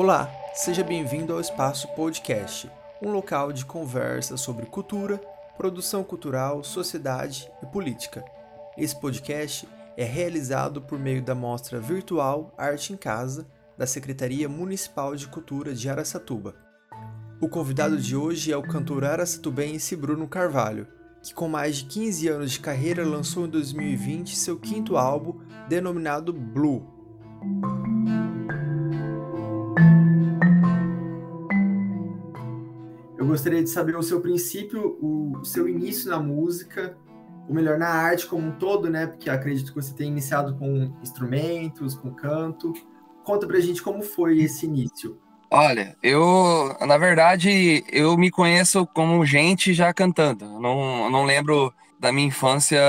Olá, 0.00 0.32
seja 0.54 0.84
bem-vindo 0.84 1.32
ao 1.32 1.40
Espaço 1.40 1.88
Podcast, 1.88 2.70
um 3.02 3.10
local 3.10 3.52
de 3.52 3.66
conversa 3.66 4.36
sobre 4.36 4.64
cultura, 4.64 5.20
produção 5.56 6.04
cultural, 6.04 6.62
sociedade 6.62 7.50
e 7.60 7.66
política. 7.66 8.24
Esse 8.76 8.94
podcast 8.94 9.68
é 9.96 10.04
realizado 10.04 10.80
por 10.80 11.00
meio 11.00 11.20
da 11.20 11.34
mostra 11.34 11.80
virtual 11.80 12.54
Arte 12.56 12.92
em 12.92 12.96
Casa 12.96 13.44
da 13.76 13.88
Secretaria 13.88 14.48
Municipal 14.48 15.16
de 15.16 15.26
Cultura 15.26 15.74
de 15.74 15.90
Araçatuba. 15.90 16.54
O 17.40 17.48
convidado 17.48 17.96
de 17.96 18.14
hoje 18.14 18.52
é 18.52 18.56
o 18.56 18.62
cantor 18.62 19.04
araçatubense 19.04 19.96
Bruno 19.96 20.28
Carvalho, 20.28 20.86
que 21.20 21.34
com 21.34 21.48
mais 21.48 21.78
de 21.78 21.86
15 21.86 22.28
anos 22.28 22.52
de 22.52 22.60
carreira 22.60 23.04
lançou 23.04 23.46
em 23.46 23.50
2020 23.50 24.36
seu 24.36 24.60
quinto 24.60 24.96
álbum, 24.96 25.40
denominado 25.68 26.32
Blue. 26.32 27.77
Gostaria 33.38 33.62
de 33.62 33.70
saber 33.70 33.96
o 33.96 34.02
seu 34.02 34.20
princípio, 34.20 34.98
o 35.00 35.44
seu 35.44 35.68
início 35.68 36.10
na 36.10 36.18
música, 36.18 36.96
ou 37.48 37.54
melhor, 37.54 37.78
na 37.78 37.88
arte 37.88 38.26
como 38.26 38.48
um 38.48 38.50
todo, 38.50 38.90
né? 38.90 39.06
Porque 39.06 39.30
acredito 39.30 39.72
que 39.72 39.80
você 39.80 39.94
tenha 39.94 40.10
iniciado 40.10 40.56
com 40.56 40.92
instrumentos, 41.00 41.94
com 41.94 42.12
canto. 42.12 42.72
Conta 43.22 43.46
pra 43.46 43.60
gente 43.60 43.80
como 43.80 44.02
foi 44.02 44.38
esse 44.40 44.66
início. 44.66 45.20
Olha, 45.50 45.96
eu, 46.02 46.76
na 46.80 46.98
verdade, 46.98 47.84
eu 47.92 48.18
me 48.18 48.28
conheço 48.28 48.84
como 48.88 49.24
gente 49.24 49.72
já 49.72 49.94
cantando. 49.94 50.58
Não, 50.58 51.08
não 51.08 51.24
lembro 51.24 51.72
da 51.98 52.10
minha 52.10 52.26
infância. 52.26 52.80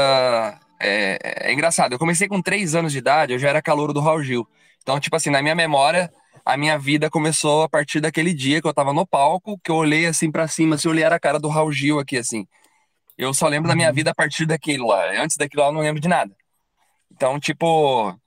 É, 0.79 1.19
é, 1.47 1.53
engraçado, 1.53 1.93
eu 1.93 1.99
comecei 1.99 2.27
com 2.27 2.41
três 2.41 2.73
anos 2.73 2.91
de 2.91 2.97
idade, 2.97 3.33
eu 3.33 3.39
já 3.39 3.49
era 3.49 3.61
calouro 3.61 3.93
do 3.93 3.99
Raul 3.99 4.23
Gil. 4.23 4.47
Então, 4.81 4.99
tipo 4.99 5.15
assim, 5.15 5.29
na 5.29 5.43
minha 5.43 5.53
memória, 5.53 6.11
a 6.45 6.57
minha 6.57 6.77
vida 6.77 7.09
começou 7.09 7.63
a 7.63 7.69
partir 7.69 7.99
daquele 8.01 8.33
dia 8.33 8.61
que 8.61 8.67
eu 8.67 8.73
tava 8.73 8.93
no 8.93 9.05
palco, 9.05 9.59
que 9.63 9.71
eu 9.71 9.75
olhei 9.75 10.05
assim 10.05 10.31
para 10.31 10.47
cima, 10.47 10.77
se 10.77 10.81
assim, 10.81 10.87
eu 10.87 10.91
olhei 10.91 11.03
a 11.03 11.19
cara 11.19 11.39
do 11.39 11.47
Raul 11.49 11.71
Gil 11.71 11.99
aqui, 11.99 12.17
assim. 12.17 12.47
Eu 13.17 13.33
só 13.33 13.47
lembro 13.47 13.67
da 13.67 13.75
minha 13.75 13.89
uhum. 13.89 13.93
vida 13.95 14.11
a 14.11 14.15
partir 14.15 14.45
daquilo 14.45 14.87
lá. 14.87 15.11
Antes 15.21 15.37
daquilo 15.37 15.63
lá, 15.63 15.69
eu 15.69 15.73
não 15.73 15.81
lembro 15.81 16.01
de 16.01 16.07
nada. 16.07 16.33
Então, 17.11 17.39
tipo, 17.39 18.17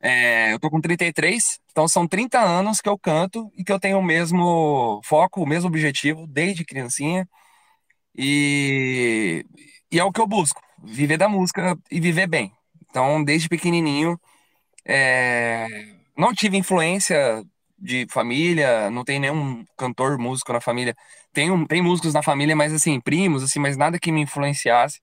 é, 0.00 0.52
eu 0.52 0.58
tô 0.60 0.70
com 0.70 0.80
33, 0.80 1.60
então 1.70 1.88
são 1.88 2.06
30 2.06 2.38
anos 2.40 2.80
que 2.80 2.88
eu 2.88 2.98
canto 2.98 3.50
e 3.56 3.64
que 3.64 3.72
eu 3.72 3.80
tenho 3.80 3.98
o 3.98 4.02
mesmo 4.02 5.00
foco, 5.04 5.42
o 5.42 5.46
mesmo 5.46 5.68
objetivo 5.68 6.26
desde 6.26 6.64
criancinha. 6.64 7.28
E, 8.16 9.44
e 9.90 9.98
é 9.98 10.04
o 10.04 10.12
que 10.12 10.20
eu 10.20 10.26
busco, 10.26 10.60
viver 10.82 11.16
da 11.18 11.28
música 11.28 11.78
e 11.90 12.00
viver 12.00 12.26
bem. 12.26 12.52
Então, 12.90 13.24
desde 13.24 13.48
pequenininho, 13.48 14.20
é, 14.84 15.66
não 16.16 16.34
tive 16.34 16.56
influência 16.56 17.44
de 17.78 18.06
família, 18.10 18.90
não 18.90 19.04
tem 19.04 19.18
nenhum 19.20 19.64
cantor, 19.76 20.18
músico 20.18 20.52
na 20.52 20.60
família. 20.60 20.94
Tem, 21.32 21.50
um, 21.50 21.66
tem 21.66 21.82
músicos 21.82 22.14
na 22.14 22.22
família, 22.22 22.54
mas 22.56 22.72
assim, 22.72 23.00
primos, 23.00 23.42
assim, 23.42 23.58
mas 23.60 23.76
nada 23.76 23.98
que 23.98 24.12
me 24.12 24.20
influenciasse. 24.22 25.00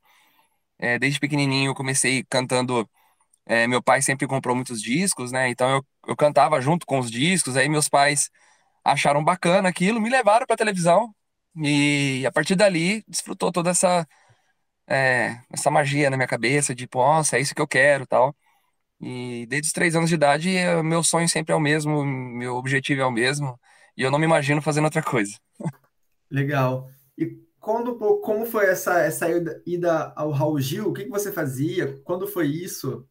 É, 0.78 1.00
desde 1.00 1.20
pequenininho 1.20 1.72
eu 1.72 1.76
comecei 1.76 2.24
cantando. 2.30 2.90
É, 3.46 3.68
meu 3.68 3.82
pai 3.84 4.02
sempre 4.02 4.28
comprou 4.28 4.56
muitos 4.56 4.82
discos, 4.82 5.32
né? 5.32 5.50
Então 5.50 5.70
eu, 5.72 5.86
eu 6.08 6.16
cantava 6.16 6.62
junto 6.62 6.86
com 6.86 7.00
os 7.00 7.12
discos. 7.12 7.58
Aí 7.58 7.70
meus 7.70 7.90
pais 7.90 8.30
acharam 8.86 9.24
bacana 9.24 9.70
aquilo, 9.70 10.02
me 10.02 10.10
levaram 10.10 10.46
para 10.48 10.58
televisão 10.58 11.14
e 11.58 12.26
a 12.28 12.32
partir 12.32 12.56
dali 12.56 13.04
desfrutou 13.08 13.52
toda 13.52 13.72
essa 13.72 14.08
é, 14.88 15.42
essa 15.52 15.70
magia 15.72 16.10
na 16.10 16.18
minha 16.18 16.28
cabeça 16.28 16.74
de, 16.76 16.88
nossa, 16.94 17.38
é 17.38 17.42
isso 17.42 17.56
que 17.56 17.62
eu 17.62 17.68
quero, 17.68 18.08
tal. 18.08 18.36
E 19.02 19.46
desde 19.48 19.68
os 19.68 19.74
três 19.74 19.96
anos 19.96 20.10
de 20.10 20.16
idade, 20.16 20.56
eh, 20.56 20.84
meu 20.84 21.04
sonho 21.04 21.28
sempre 21.30 21.54
é 21.54 21.56
o 21.56 21.60
mesmo, 21.60 22.04
meu 22.06 22.56
objetivo 22.56 23.02
é 23.02 23.06
o 23.06 23.12
mesmo, 23.12 23.58
e 23.96 24.02
eu 24.02 24.12
não 24.12 24.20
me 24.20 24.26
imagino 24.26 24.62
fazendo 24.62 24.86
outra 24.86 25.02
coisa. 25.02 25.38
Legal. 26.30 26.90
E 27.18 27.40
quando, 27.60 27.96
como 28.22 28.46
foi 28.46 28.66
essa, 28.66 29.00
essa 29.00 29.28
ida 29.66 30.14
ao 30.16 30.32
Raul 30.32 30.60
Gil? 30.60 30.90
O 30.90 30.94
que, 30.94 31.06
que 31.06 31.10
você 31.10 31.32
fazia? 31.32 32.00
Quando 32.04 32.28
foi 32.28 32.48
isso? 32.48 33.08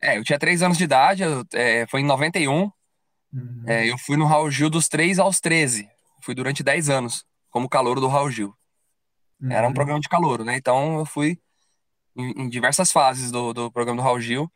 É, 0.00 0.16
eu 0.18 0.24
tinha 0.24 0.38
três 0.38 0.62
anos 0.62 0.78
de 0.78 0.84
idade, 0.84 1.22
eu, 1.22 1.44
é, 1.54 1.86
foi 1.86 2.00
em 2.00 2.06
91. 2.06 2.70
Uhum. 3.32 3.62
É, 3.66 3.90
eu 3.90 3.98
fui 3.98 4.16
no 4.16 4.26
Raul 4.26 4.50
Gil 4.50 4.70
dos 4.70 4.88
3 4.88 5.18
aos 5.18 5.40
13. 5.40 5.88
Fui 6.22 6.34
durante 6.34 6.62
10 6.62 6.88
anos, 6.88 7.24
como 7.50 7.68
calouro 7.68 8.00
do 8.00 8.08
Raul 8.08 8.30
Gil. 8.30 8.54
Uhum. 9.40 9.50
Era 9.50 9.66
um 9.66 9.68
uhum. 9.68 9.74
programa 9.74 10.00
de 10.00 10.08
calouro, 10.08 10.44
né? 10.44 10.56
Então 10.56 10.98
eu 10.98 11.06
fui 11.06 11.38
em, 12.16 12.44
em 12.44 12.48
diversas 12.48 12.92
fases 12.92 13.30
do, 13.30 13.52
do 13.52 13.70
programa 13.72 14.00
do 14.00 14.04
Raul 14.04 14.20
Gil. 14.20 14.50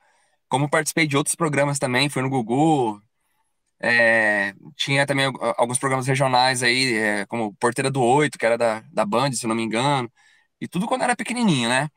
Como 0.48 0.70
participei 0.70 1.06
de 1.06 1.16
outros 1.16 1.36
programas 1.36 1.78
também, 1.78 2.08
fui 2.08 2.22
no 2.22 2.30
Gugu, 2.30 3.02
é, 3.80 4.54
tinha 4.76 5.06
também 5.06 5.26
alguns 5.56 5.78
programas 5.78 6.06
regionais 6.06 6.62
aí, 6.62 6.94
é, 6.94 7.26
como 7.26 7.54
Porteira 7.56 7.90
do 7.90 8.00
Oito, 8.02 8.38
que 8.38 8.46
era 8.46 8.56
da, 8.56 8.80
da 8.92 9.04
Band, 9.04 9.32
se 9.32 9.46
não 9.46 9.54
me 9.56 9.62
engano. 9.62 10.10
E 10.60 10.68
tudo 10.68 10.86
quando 10.86 11.02
era 11.02 11.16
pequenininho, 11.16 11.68
né? 11.68 11.88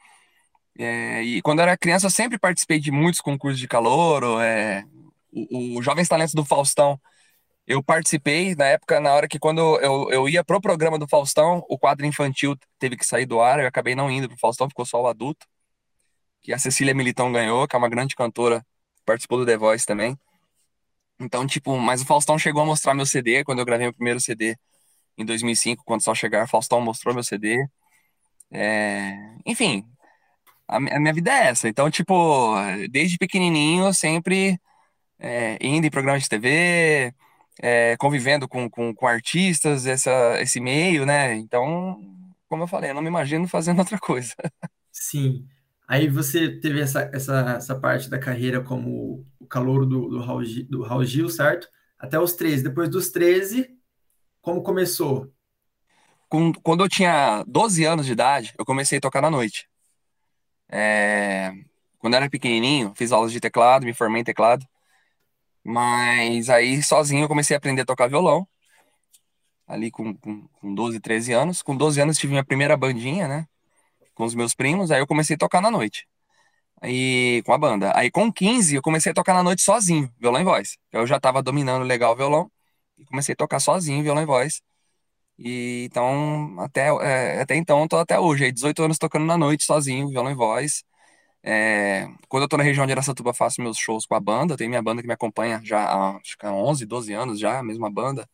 É, 0.78 1.24
e 1.24 1.42
quando 1.42 1.62
era 1.62 1.78
criança, 1.78 2.08
eu 2.08 2.10
sempre 2.12 2.38
participei 2.40 2.80
de 2.80 2.92
muitos 2.92 3.22
concursos 3.22 3.60
de 3.60 3.68
calor. 3.68 4.42
É, 4.44 4.84
o, 5.32 5.80
o 5.80 5.82
Jovens 5.84 6.08
Talentos 6.08 6.34
do 6.34 6.46
Faustão, 6.46 7.00
eu 7.68 7.84
participei 7.84 8.56
na 8.56 8.66
época, 8.66 9.00
na 9.00 9.14
hora 9.14 9.28
que 9.28 9.40
quando 9.40 9.80
eu, 9.82 10.10
eu 10.12 10.30
ia 10.30 10.44
pro 10.44 10.62
programa 10.62 11.00
do 11.00 11.08
Faustão, 11.08 11.66
o 11.70 11.78
quadro 11.78 12.06
infantil 12.06 12.56
teve 12.80 12.98
que 12.98 13.06
sair 13.06 13.26
do 13.26 13.42
ar, 13.42 13.60
eu 13.60 13.68
acabei 13.68 13.96
não 13.96 14.12
indo 14.12 14.30
pro 14.30 14.38
Faustão, 14.40 14.70
ficou 14.70 14.86
só 14.86 15.02
o 15.02 15.08
adulto 15.08 15.48
que 16.46 16.54
a 16.54 16.60
Cecília 16.60 16.94
Militão 16.94 17.32
ganhou, 17.32 17.68
que 17.68 17.76
é 17.76 17.80
uma 17.80 17.90
grande 17.90 18.16
cantora, 18.16 18.64
participou 19.04 19.40
do 19.40 19.46
The 19.48 19.58
Voice 19.58 19.86
também. 19.86 20.16
Então, 21.20 21.48
tipo, 21.48 21.78
mas 21.78 22.02
o 22.02 22.06
Faustão 22.06 22.38
chegou 22.38 22.62
a 22.62 22.66
mostrar 22.66 22.94
meu 22.94 23.06
CD 23.06 23.44
quando 23.44 23.60
eu 23.60 23.66
gravei 23.66 23.88
meu 23.88 23.94
primeiro 23.94 24.20
CD 24.20 24.56
em 25.18 25.26
2005, 25.26 25.84
quando 25.86 26.04
só 26.04 26.14
chegar, 26.14 26.48
Faustão 26.48 26.82
mostrou 26.82 27.16
meu 27.16 27.24
CD. 27.24 27.68
É... 28.52 29.14
Enfim, 29.46 29.86
a, 30.68 30.80
minha 30.80 31.14
vida 31.14 31.32
é 31.32 31.48
essa. 31.48 31.68
Então, 31.68 31.90
tipo, 31.90 32.56
desde 32.92 33.18
pequenininho, 33.18 33.94
sempre 33.94 34.60
é, 35.20 35.58
indo 35.62 35.88
em 35.88 35.92
programas 35.92 36.24
de 36.24 36.30
TV, 36.30 37.14
é, 37.62 37.96
convivendo 37.98 38.48
com, 38.48 38.70
com, 38.70 38.94
com 38.94 39.08
artistas, 39.08 39.86
essa, 39.86 40.42
esse 40.42 40.60
meio, 40.60 41.06
né? 41.06 41.36
Então, 41.36 42.00
como 42.48 42.64
eu 42.64 42.68
falei, 42.68 42.92
eu 42.92 42.96
não 42.96 43.02
me 43.02 43.08
imagino 43.08 43.48
fazendo 43.48 43.80
outra 43.80 44.00
coisa. 44.00 44.34
Sim. 44.92 45.48
Aí 45.88 46.08
você 46.08 46.50
teve 46.60 46.82
essa, 46.82 47.10
essa, 47.14 47.56
essa 47.58 47.76
parte 47.80 48.10
da 48.10 48.18
carreira 48.18 48.62
como 48.62 49.26
o 49.40 49.46
calor 49.46 49.86
do, 49.86 50.10
do, 50.10 50.20
Raul, 50.20 50.44
Gil, 50.44 50.66
do 50.68 50.84
Raul 50.84 51.06
Gil, 51.06 51.30
certo? 51.30 51.68
Até 51.98 52.20
os 52.20 52.34
13. 52.34 52.64
Depois 52.64 52.90
dos 52.90 53.10
13, 53.10 53.70
como 54.42 54.64
começou? 54.64 55.32
Com, 56.28 56.52
quando 56.54 56.84
eu 56.84 56.90
tinha 56.90 57.44
12 57.48 57.86
anos 57.86 58.06
de 58.06 58.14
idade, 58.14 58.54
eu 58.58 58.66
comecei 58.66 58.98
a 58.98 59.02
tocar 59.02 59.22
na 59.22 59.30
noite. 59.30 59.70
É, 60.68 61.54
quando 62.00 62.14
eu 62.14 62.18
era 62.18 62.30
pequenininho, 62.30 62.92
fiz 62.96 63.12
aulas 63.12 63.32
de 63.32 63.40
teclado, 63.40 63.86
me 63.86 63.94
formei 63.94 64.22
em 64.22 64.26
teclado. 64.26 64.66
Mas 65.66 66.50
aí, 66.50 66.82
sozinho, 66.84 67.24
eu 67.26 67.28
comecei 67.28 67.56
a 67.56 67.58
aprender 67.58 67.82
a 67.82 67.86
tocar 67.86 68.08
violão. 68.08 68.48
Ali 69.68 69.92
com, 69.92 70.16
com, 70.16 70.48
com 70.48 70.74
12, 70.76 71.00
13 71.00 71.34
anos. 71.34 71.62
Com 71.62 71.76
12 71.76 72.00
anos, 72.02 72.18
tive 72.18 72.32
minha 72.32 72.46
primeira 72.46 72.78
bandinha, 72.78 73.28
né? 73.28 73.48
com 74.16 74.26
os 74.26 74.34
meus 74.34 74.56
primos, 74.56 74.92
aí 74.92 75.00
eu 75.02 75.08
comecei 75.08 75.36
a 75.36 75.40
tocar 75.40 75.62
na 75.62 75.70
noite. 75.70 76.08
Aí, 76.82 77.44
com 77.46 77.54
a 77.54 77.58
banda. 77.58 77.92
Aí 77.98 78.12
com 78.12 78.32
15 78.32 78.76
eu 78.76 78.82
comecei 78.82 79.12
a 79.12 79.16
tocar 79.16 79.34
na 79.34 79.44
noite 79.44 79.62
sozinho, 79.64 80.12
violão 80.20 80.42
e 80.42 80.46
voz. 80.46 80.78
Eu 80.92 81.08
já 81.08 81.20
tava 81.20 81.44
dominando 81.44 81.84
legal 81.84 82.14
o 82.14 82.16
violão 82.16 82.52
e 82.98 83.06
comecei 83.06 83.34
a 83.34 83.36
tocar 83.36 83.60
sozinho, 83.60 84.04
violão 84.04 84.24
e 84.24 84.26
voz. 84.26 84.62
E 85.40 85.86
então, 85.92 86.56
até, 86.60 86.88
é, 87.02 87.42
até 87.42 87.56
então, 87.56 87.88
tô 87.88 87.98
até 87.98 88.20
hoje, 88.20 88.46
aí 88.46 88.52
18 88.52 88.84
anos 88.84 88.98
tocando 88.98 89.26
na 89.26 89.38
noite 89.38 89.66
sozinho, 89.66 90.10
violão 90.10 90.32
e 90.32 90.36
voz. 90.36 90.84
É, 91.48 92.08
quando 92.28 92.44
eu 92.44 92.50
tô 92.50 92.58
na 92.58 92.64
região 92.64 92.88
de 92.88 92.92
Aracatuba, 92.92 93.32
faço 93.34 93.62
meus 93.62 93.78
shows 93.78 94.06
com 94.08 94.16
a 94.16 94.20
banda. 94.20 94.58
Tem 94.58 94.68
minha 94.68 94.82
banda 94.82 95.02
que 95.02 95.08
me 95.08 95.14
acompanha 95.14 95.62
já 95.64 95.80
há, 95.86 96.18
acho 96.18 96.36
que 96.38 96.46
há 96.46 96.52
11, 96.52 96.86
12 96.88 97.14
anos 97.14 97.40
já, 97.40 97.60
a 97.60 97.64
mesma 97.64 97.90
banda, 97.92 98.28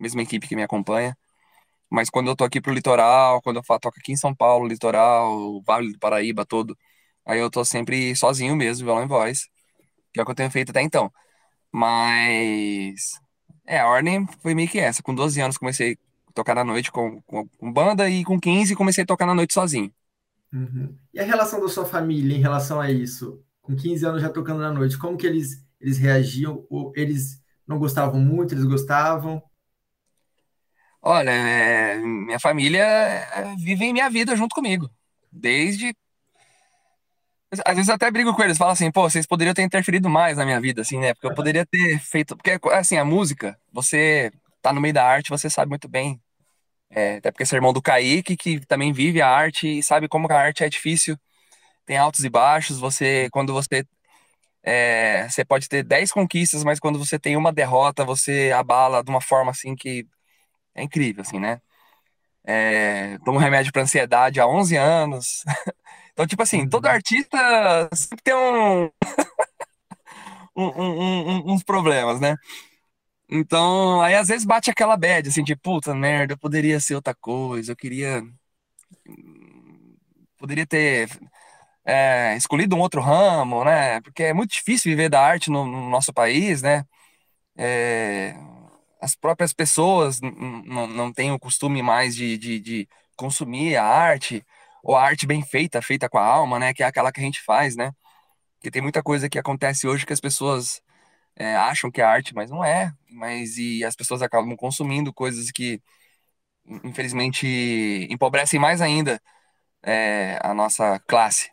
mesma 0.00 0.22
equipe 0.22 0.48
que 0.48 0.56
me 0.56 0.62
acompanha. 0.62 1.16
Mas 1.90 2.10
quando 2.10 2.28
eu 2.28 2.36
tô 2.36 2.44
aqui 2.44 2.60
pro 2.60 2.72
litoral, 2.72 3.42
quando 3.42 3.58
eu 3.58 3.62
toco 3.80 3.98
aqui 3.98 4.12
em 4.12 4.16
São 4.16 4.34
Paulo, 4.34 4.66
litoral, 4.68 5.62
Vale 5.62 5.92
do 5.92 5.98
Paraíba 5.98 6.44
todo, 6.46 6.76
aí 7.26 7.38
eu 7.40 7.50
tô 7.50 7.64
sempre 7.64 8.14
sozinho 8.16 8.56
mesmo, 8.56 8.86
violão 8.86 9.04
e 9.04 9.08
voz, 9.08 9.48
que 10.12 10.20
é 10.20 10.22
o 10.24 10.26
que 10.26 10.32
eu 10.32 10.36
tenho 10.36 10.50
feito 10.50 10.70
até 10.70 10.82
então. 10.82 11.12
Mas 11.72 13.20
é, 13.66 13.80
a 13.80 13.88
ordem 13.88 14.26
foi 14.42 14.54
meio 14.54 14.68
que 14.68 14.78
essa. 14.80 15.02
Com 15.02 15.14
12 15.14 15.40
anos 15.40 15.58
comecei 15.58 15.98
a 16.28 16.32
tocar 16.34 16.54
na 16.54 16.64
noite 16.64 16.92
com, 16.92 17.20
com, 17.22 17.48
com 17.48 17.72
banda 17.72 18.08
e 18.10 18.24
com 18.24 18.40
15 18.40 18.76
comecei 18.76 19.04
a 19.04 19.06
tocar 19.06 19.26
na 19.26 19.34
noite 19.34 19.54
sozinho. 19.54 19.92
Uhum. 20.52 20.96
E 21.12 21.20
a 21.20 21.24
relação 21.24 21.60
da 21.60 21.68
sua 21.68 21.84
família 21.84 22.36
em 22.36 22.40
relação 22.40 22.80
a 22.80 22.90
isso? 22.90 23.42
Com 23.60 23.76
15 23.76 24.04
anos 24.06 24.22
já 24.22 24.30
tocando 24.30 24.60
na 24.60 24.72
noite, 24.72 24.98
como 24.98 25.16
que 25.16 25.26
eles, 25.26 25.64
eles 25.80 25.98
reagiam? 25.98 26.66
Ou 26.70 26.92
eles 26.96 27.42
não 27.66 27.78
gostavam 27.78 28.20
muito, 28.20 28.54
eles 28.54 28.64
gostavam? 28.64 29.42
Olha, 31.00 31.30
é, 31.30 31.98
minha 31.98 32.40
família 32.40 32.82
é, 32.82 33.54
vive 33.56 33.92
minha 33.92 34.10
vida 34.10 34.34
junto 34.36 34.54
comigo. 34.54 34.90
Desde 35.30 35.94
Às 37.64 37.76
vezes 37.76 37.88
eu 37.88 37.94
até 37.94 38.10
brigo 38.10 38.34
com 38.34 38.42
eles, 38.42 38.58
falo 38.58 38.72
assim, 38.72 38.90
pô, 38.90 39.08
vocês 39.08 39.26
poderiam 39.26 39.54
ter 39.54 39.62
interferido 39.62 40.08
mais 40.08 40.36
na 40.36 40.44
minha 40.44 40.60
vida, 40.60 40.82
assim, 40.82 40.98
né? 40.98 41.14
Porque 41.14 41.26
eu 41.26 41.34
poderia 41.34 41.64
ter 41.64 41.98
feito. 42.00 42.36
Porque, 42.36 42.58
assim, 42.72 42.96
a 42.98 43.04
música, 43.04 43.58
você 43.72 44.30
tá 44.60 44.72
no 44.72 44.80
meio 44.80 44.92
da 44.92 45.04
arte, 45.04 45.30
você 45.30 45.48
sabe 45.48 45.70
muito 45.70 45.88
bem. 45.88 46.20
É, 46.90 47.16
até 47.16 47.30
porque 47.30 47.44
você 47.44 47.54
é 47.54 47.58
irmão 47.58 47.72
do 47.72 47.82
Kaique, 47.82 48.36
que 48.36 48.60
também 48.66 48.92
vive 48.92 49.20
a 49.20 49.28
arte 49.28 49.78
e 49.78 49.82
sabe 49.82 50.08
como 50.08 50.30
a 50.30 50.36
arte 50.36 50.64
é 50.64 50.68
difícil. 50.68 51.18
Tem 51.86 51.96
altos 51.98 52.24
e 52.24 52.30
baixos. 52.30 52.78
Você, 52.78 53.28
quando 53.32 53.52
você. 53.52 53.84
É, 54.62 55.28
você 55.28 55.44
pode 55.44 55.68
ter 55.68 55.82
10 55.84 56.12
conquistas, 56.12 56.64
mas 56.64 56.80
quando 56.80 56.98
você 56.98 57.18
tem 57.18 57.36
uma 57.36 57.52
derrota, 57.52 58.04
você 58.04 58.52
abala 58.54 59.02
de 59.04 59.10
uma 59.10 59.20
forma 59.20 59.50
assim 59.52 59.74
que 59.76 60.06
é 60.74 60.82
incrível, 60.82 61.22
assim, 61.22 61.38
né? 61.40 61.60
É, 62.44 63.18
tomo 63.24 63.38
remédio 63.38 63.72
para 63.72 63.82
ansiedade 63.82 64.40
há 64.40 64.46
11 64.46 64.76
anos. 64.76 65.44
Então, 66.18 66.26
tipo 66.26 66.42
assim, 66.42 66.68
todo 66.68 66.86
uhum. 66.86 66.90
artista 66.90 67.88
sempre 67.94 68.20
tem 68.24 68.34
um, 68.34 68.90
um, 70.56 70.64
um, 70.66 71.52
uns 71.52 71.62
problemas, 71.62 72.18
né? 72.18 72.34
Então, 73.30 74.00
aí 74.02 74.14
às 74.14 74.28
vezes 74.28 74.46
bate 74.46 74.70
aquela 74.70 74.96
bad, 74.96 75.28
assim, 75.28 75.42
de 75.44 75.54
puta 75.56 75.94
merda, 75.94 76.32
eu 76.34 76.38
poderia 76.38 76.80
ser 76.80 76.94
outra 76.94 77.14
coisa, 77.14 77.72
eu 77.72 77.76
queria. 77.76 78.22
Poderia 80.38 80.66
ter 80.66 81.08
é, 81.84 82.36
escolhido 82.36 82.76
um 82.76 82.80
outro 82.80 83.00
ramo, 83.00 83.64
né? 83.64 84.00
Porque 84.02 84.24
é 84.24 84.34
muito 84.34 84.52
difícil 84.52 84.90
viver 84.90 85.08
da 85.10 85.20
arte 85.22 85.50
no, 85.50 85.66
no 85.66 85.90
nosso 85.90 86.12
país, 86.12 86.62
né? 86.62 86.84
É, 87.56 88.34
as 89.00 89.16
próprias 89.16 89.52
pessoas 89.52 90.20
não 90.22 91.12
têm 91.12 91.32
o 91.32 91.38
costume 91.40 91.82
mais 91.82 92.14
de, 92.16 92.38
de, 92.38 92.60
de 92.60 92.88
consumir 93.16 93.76
a 93.76 93.84
arte 93.84 94.44
ou 94.82 94.96
a 94.96 95.02
arte 95.04 95.26
bem 95.26 95.42
feita, 95.42 95.82
feita 95.82 96.08
com 96.08 96.18
a 96.18 96.24
alma, 96.26 96.58
né? 96.58 96.74
Que 96.74 96.82
é 96.82 96.86
aquela 96.86 97.12
que 97.12 97.20
a 97.20 97.24
gente 97.24 97.42
faz, 97.42 97.76
né? 97.76 97.92
Que 98.60 98.70
tem 98.70 98.82
muita 98.82 99.02
coisa 99.02 99.28
que 99.28 99.38
acontece 99.38 99.86
hoje 99.88 100.06
que 100.06 100.12
as 100.12 100.20
pessoas 100.20 100.82
é, 101.38 101.54
acham 101.54 101.90
que 101.90 102.00
é 102.00 102.04
arte, 102.04 102.34
mas 102.34 102.50
não 102.50 102.64
é. 102.64 102.92
Mas 103.08 103.56
e 103.56 103.84
as 103.84 103.94
pessoas 103.94 104.20
acabam 104.22 104.56
consumindo 104.56 105.12
coisas 105.12 105.50
que, 105.52 105.80
infelizmente, 106.84 107.46
empobrecem 108.10 108.58
mais 108.58 108.80
ainda 108.80 109.20
é, 109.82 110.38
a 110.42 110.52
nossa 110.52 110.98
classe. 111.06 111.50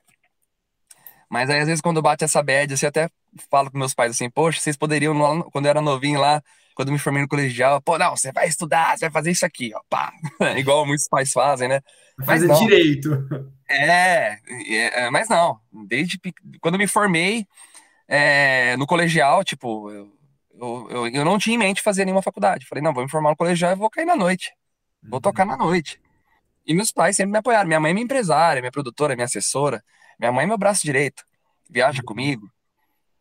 Mas 1.30 1.50
aí, 1.50 1.60
às 1.60 1.68
vezes, 1.68 1.82
quando 1.82 2.02
bate 2.02 2.24
essa 2.24 2.42
bad, 2.42 2.74
assim, 2.74 2.86
eu 2.86 2.90
até 2.90 3.10
falo 3.50 3.70
com 3.70 3.78
meus 3.78 3.94
pais 3.94 4.12
assim, 4.12 4.30
poxa, 4.30 4.60
vocês 4.60 4.76
poderiam, 4.76 5.42
quando 5.52 5.66
eu 5.66 5.70
era 5.70 5.82
novinho 5.82 6.20
lá, 6.20 6.42
quando 6.74 6.92
me 6.92 7.00
formei 7.00 7.22
no 7.22 7.28
colegial, 7.28 7.82
pô, 7.82 7.98
não, 7.98 8.16
você 8.16 8.32
vai 8.32 8.48
estudar, 8.48 8.98
você 8.98 9.06
vai 9.06 9.12
fazer 9.12 9.32
isso 9.32 9.46
aqui, 9.46 9.72
ó, 9.76 9.82
pá. 9.90 10.12
Igual 10.58 10.86
muitos 10.86 11.08
pais 11.08 11.32
fazem, 11.32 11.68
né? 11.68 11.82
Fazer 12.24 12.52
direito. 12.56 13.10
É, 13.70 14.38
é, 14.70 15.10
mas 15.10 15.30
não. 15.30 15.60
Desde 15.88 16.20
quando 16.62 16.76
eu 16.76 16.80
me 16.80 16.88
formei 16.88 17.46
é, 18.08 18.78
no 18.78 18.86
colegial, 18.86 19.44
tipo, 19.44 19.90
eu, 19.92 20.12
eu, 20.60 21.08
eu, 21.08 21.26
não 21.26 21.38
tinha 21.38 21.56
em 21.56 21.60
mente 21.60 21.82
fazer 21.82 22.06
nenhuma 22.06 22.22
faculdade. 22.22 22.66
Falei, 22.66 22.84
não, 22.84 22.94
vou 22.94 23.04
me 23.04 23.10
formar 23.10 23.32
no 23.32 23.36
colegial 23.36 23.72
e 23.72 23.76
vou 23.76 23.90
cair 23.90 24.06
na 24.06 24.16
noite. 24.16 24.52
Vou 25.04 25.22
tocar 25.22 25.46
na 25.46 25.58
noite. 25.58 26.00
E 26.66 26.74
meus 26.74 26.92
pais 26.92 27.16
sempre 27.16 27.32
me 27.32 27.38
apoiaram. 27.38 27.68
Minha 27.68 27.80
mãe 27.80 27.92
é 27.92 27.94
minha 27.94 28.04
empresária, 28.04 28.62
minha 28.62 28.72
produtora, 28.72 29.16
minha 29.16 29.26
assessora. 29.26 29.84
Minha 30.20 30.32
mãe 30.32 30.44
é 30.46 30.48
meu 30.48 30.58
braço 30.58 30.84
direito. 30.84 31.24
Viaja 31.70 32.00
uhum. 32.00 32.06
comigo. 32.06 32.50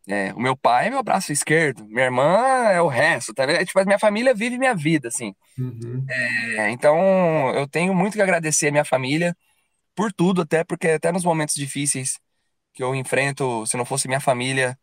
É, 0.07 0.33
o 0.33 0.39
meu 0.39 0.55
pai 0.55 0.87
é 0.87 0.89
meu 0.91 1.01
braço 1.01 1.31
esquerdo, 1.31 1.83
minha 1.85 2.05
irmã 2.05 2.37
é 2.71 2.79
o 2.79 2.87
resto, 2.87 3.33
tá 3.33 3.43
vendo? 3.43 3.59
É, 3.59 3.65
tipo, 3.65 3.83
minha 3.85 3.97
família 3.97 4.35
vive 4.35 4.55
minha 4.55 4.75
vida, 4.75 5.07
assim. 5.07 5.33
Uhum. 5.57 6.05
É, 6.07 6.69
então, 6.69 7.49
eu 7.55 7.67
tenho 7.67 7.91
muito 7.93 8.13
que 8.13 8.21
agradecer 8.21 8.67
a 8.67 8.71
minha 8.71 8.85
família 8.85 9.35
por 9.95 10.13
tudo, 10.13 10.43
até 10.43 10.63
porque 10.63 10.89
até 10.89 11.11
nos 11.11 11.25
momentos 11.25 11.55
difíceis 11.55 12.19
que 12.75 12.83
eu 12.83 12.95
enfrento, 12.95 13.65
se 13.67 13.77
não 13.77 13.85
fosse 13.85 14.07
minha 14.09 14.21
família, 14.21 14.79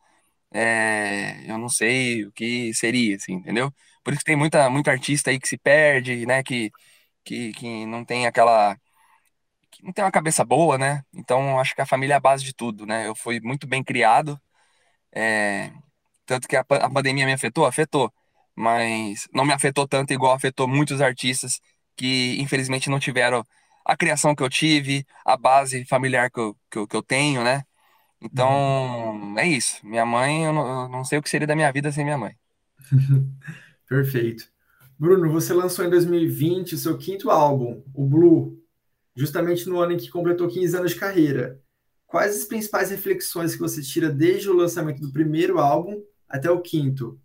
é, 0.53 1.51
eu 1.51 1.59
não 1.59 1.69
sei 1.69 2.27
o 2.27 2.33
que 2.33 2.75
seria, 2.75 3.17
assim, 3.17 3.35
entendeu? 3.35 3.73
Por 4.05 4.13
isso 4.13 4.21
que 4.21 4.27
tem 4.27 4.37
muita, 4.37 4.71
muita 4.71 4.91
artista 4.93 5.31
aí 5.31 5.41
que 5.41 5.49
se 5.49 5.59
perde, 5.59 6.27
né? 6.27 6.43
Que, 6.45 6.71
que, 7.25 7.53
que 7.55 7.87
não 7.87 8.05
tem 8.05 8.27
aquela. 8.27 8.77
que 9.71 9.83
não 9.85 9.93
tem 9.93 10.05
uma 10.05 10.11
cabeça 10.13 10.45
boa, 10.45 10.79
né? 10.79 11.03
Então, 11.13 11.59
acho 11.61 11.75
que 11.75 11.81
a 11.83 11.87
família 11.87 12.15
é 12.15 12.17
a 12.17 12.21
base 12.21 12.45
de 12.45 12.53
tudo, 12.55 12.87
né? 12.87 13.07
Eu 13.07 13.15
fui 13.15 13.41
muito 13.41 13.67
bem 13.67 13.83
criado 13.85 14.41
é, 15.15 15.73
tanto 16.27 16.49
que 16.49 16.57
a, 16.57 16.61
a 16.63 16.91
pandemia 16.91 17.27
me 17.27 17.33
afetou, 17.33 17.67
afetou, 17.67 18.13
mas 18.57 19.29
não 19.35 19.45
me 19.45 19.53
afetou 19.53 19.89
tanto 19.89 20.13
igual 20.13 20.35
afetou 20.35 20.69
muitos 20.69 21.01
artistas 21.03 21.61
que 21.97 22.41
infelizmente 22.41 22.91
não 22.91 23.01
tiveram 23.01 23.45
a 23.85 23.97
criação 23.97 24.35
que 24.35 24.43
eu 24.43 24.51
tive, 24.51 25.07
a 25.25 25.37
base 25.37 25.85
familiar 25.87 26.31
que 26.31 26.41
eu, 26.41 26.57
que 26.71 26.79
eu, 26.79 26.89
que 26.89 26.97
eu 26.97 27.03
tenho, 27.03 27.45
né? 27.45 27.65
Então, 28.23 29.17
uhum. 29.17 29.39
é 29.39 29.47
isso. 29.47 29.85
Minha 29.85 30.07
mãe, 30.07 30.45
eu 30.45 30.53
não, 30.53 30.83
eu 30.83 30.89
não, 30.89 31.05
sei 31.05 31.19
o 31.19 31.23
que 31.23 31.29
seria 31.29 31.47
da 31.47 31.57
minha 31.57 31.71
vida 31.73 31.91
sem 31.91 32.05
minha 32.05 32.19
mãe. 32.19 32.37
Perfeito. 33.89 34.51
Bruno, 34.99 35.31
você 35.31 35.53
lançou 35.53 35.85
em 35.85 35.91
2020 35.91 36.75
o 36.75 36.79
seu 36.79 36.97
quinto 36.97 37.31
álbum, 37.31 37.83
o 37.93 38.07
Blue, 38.07 38.63
justamente 39.17 39.69
no 39.69 39.81
ano 39.81 39.93
em 39.93 39.97
que 39.97 40.09
completou 40.09 40.49
15 40.49 40.77
anos 40.77 40.93
de 40.93 41.01
carreira. 41.01 41.61
Quais 42.07 42.37
as 42.37 42.45
principais 42.45 42.91
reflexões 42.91 43.55
que 43.55 43.61
você 43.61 43.83
tira 43.83 44.09
desde 44.09 44.49
o 44.49 44.57
lançamento 44.57 45.01
do 45.01 45.13
primeiro 45.13 45.59
álbum 45.59 46.01
até 46.29 46.51
o 46.51 46.61
quinto? 46.61 47.19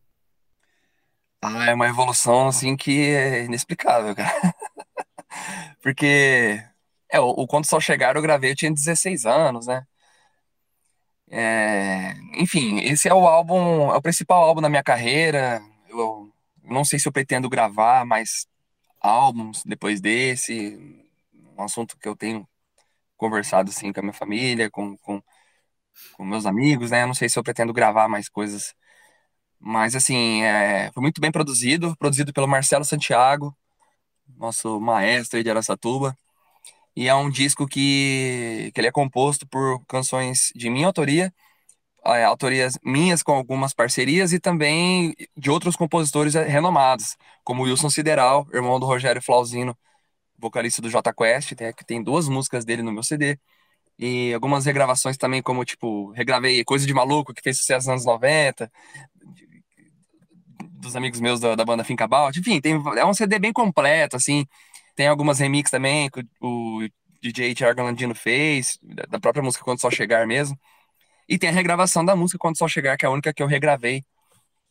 Ah, 1.41 1.69
é 1.69 1.73
uma 1.73 1.87
evolução 1.87 2.47
assim 2.47 2.75
que 2.75 3.09
é 3.09 3.45
inexplicável, 3.45 4.15
cara. 4.15 4.55
Porque 5.81 6.63
é, 7.11 7.19
o, 7.19 7.27
o 7.27 7.47
Quando 7.47 7.65
Sol 7.65 7.79
Chegar 7.79 8.15
eu 8.15 8.21
gravei, 8.21 8.51
eu 8.51 8.55
tinha 8.55 8.73
16 8.73 9.25
anos, 9.25 9.67
né? 9.67 9.85
É, 11.29 12.13
enfim, 12.35 12.79
esse 12.79 13.07
é 13.09 13.13
o 13.13 13.27
álbum, 13.27 13.91
é 13.91 13.97
o 13.97 14.01
principal 14.01 14.43
álbum 14.43 14.61
da 14.61 14.69
minha 14.69 14.83
carreira. 14.83 15.61
Eu 15.89 16.31
não 16.63 16.85
sei 16.85 16.99
se 16.99 17.07
eu 17.07 17.11
pretendo 17.11 17.49
gravar 17.49 18.05
mais 18.05 18.47
álbuns 19.01 19.63
depois 19.65 20.01
desse, 20.01 20.77
um 21.57 21.63
assunto 21.63 21.97
que 21.99 22.07
eu 22.07 22.15
tenho 22.15 22.47
conversado 23.17 23.69
assim 23.71 23.93
com 23.93 23.99
a 24.01 24.03
minha 24.03 24.13
família, 24.13 24.69
com, 24.71 24.97
com, 24.99 25.21
com 26.13 26.25
meus 26.25 26.45
amigos, 26.45 26.91
né? 26.91 27.03
Eu 27.03 27.07
não 27.07 27.13
sei 27.15 27.29
se 27.29 27.39
eu 27.39 27.43
pretendo 27.43 27.73
gravar 27.73 28.07
mais 28.09 28.29
coisas, 28.29 28.75
mas 29.59 29.95
assim, 29.95 30.43
é, 30.43 30.91
foi 30.93 31.01
muito 31.01 31.21
bem 31.21 31.31
produzido, 31.31 31.95
produzido 31.97 32.33
pelo 32.33 32.47
Marcelo 32.47 32.85
Santiago, 32.85 33.55
nosso 34.37 34.79
maestro 34.79 35.37
aí 35.37 35.43
de 35.43 35.49
Aracatuba. 35.49 36.17
E 36.97 37.07
é 37.07 37.13
um 37.13 37.29
disco 37.29 37.67
que, 37.67 38.71
que 38.73 38.81
ele 38.81 38.87
é 38.87 38.91
composto 38.91 39.47
por 39.47 39.85
canções 39.85 40.51
de 40.55 40.67
minha 40.67 40.87
autoria, 40.87 41.31
é, 42.05 42.23
autorias 42.23 42.73
minhas 42.83 43.21
com 43.23 43.33
algumas 43.33 43.71
parcerias 43.73 44.33
e 44.33 44.39
também 44.39 45.15
de 45.37 45.51
outros 45.51 45.75
compositores 45.75 46.33
renomados, 46.35 47.15
como 47.43 47.63
Wilson 47.65 47.91
Sideral, 47.91 48.47
irmão 48.51 48.79
do 48.79 48.87
Rogério 48.87 49.21
Flauzino, 49.21 49.77
vocalista 50.39 50.81
do 50.81 50.89
J 50.89 51.13
Quest, 51.13 51.53
tem, 51.55 51.73
tem 51.87 52.03
duas 52.03 52.27
músicas 52.29 52.65
dele 52.65 52.81
no 52.81 52.91
meu 52.91 53.03
CD. 53.03 53.39
E 53.99 54.33
algumas 54.33 54.65
regravações 54.65 55.17
também, 55.17 55.41
como, 55.43 55.65
tipo, 55.65 56.11
regravei 56.13 56.63
Coisa 56.65 56.87
de 56.87 56.93
Maluco, 56.95 57.33
que 57.33 57.43
fez 57.43 57.59
sucesso 57.59 57.87
nos 57.89 58.05
anos 58.05 58.05
90, 58.05 58.71
dos 60.79 60.95
amigos 60.95 61.19
meus 61.19 61.39
da, 61.39 61.55
da 61.55 61.65
banda 61.65 61.83
Finca 61.83 62.07
Balt. 62.07 62.37
Enfim, 62.37 62.61
tem, 62.61 62.73
é 62.97 63.05
um 63.05 63.13
CD 63.13 63.39
bem 63.39 63.53
completo, 63.53 64.15
assim. 64.15 64.45
Tem 64.97 65.07
algumas 65.07 65.39
remixes 65.39 65.71
também 65.71 66.09
que 66.09 66.25
o, 66.41 66.81
DJ 67.21 67.53
Thiago 67.55 67.83
Landino 67.83 68.15
fez, 68.15 68.79
da 68.81 69.19
própria 69.19 69.43
música 69.43 69.63
Quando 69.63 69.79
Só 69.79 69.91
Chegar 69.91 70.27
mesmo. 70.27 70.59
E 71.29 71.37
tem 71.37 71.49
a 71.49 71.53
regravação 71.53 72.03
da 72.03 72.15
música 72.15 72.39
Quando 72.39 72.57
Só 72.57 72.67
Chegar, 72.67 72.97
que 72.97 73.05
é 73.05 73.07
a 73.07 73.11
única 73.11 73.33
que 73.33 73.43
eu 73.43 73.47
regravei, 73.47 74.03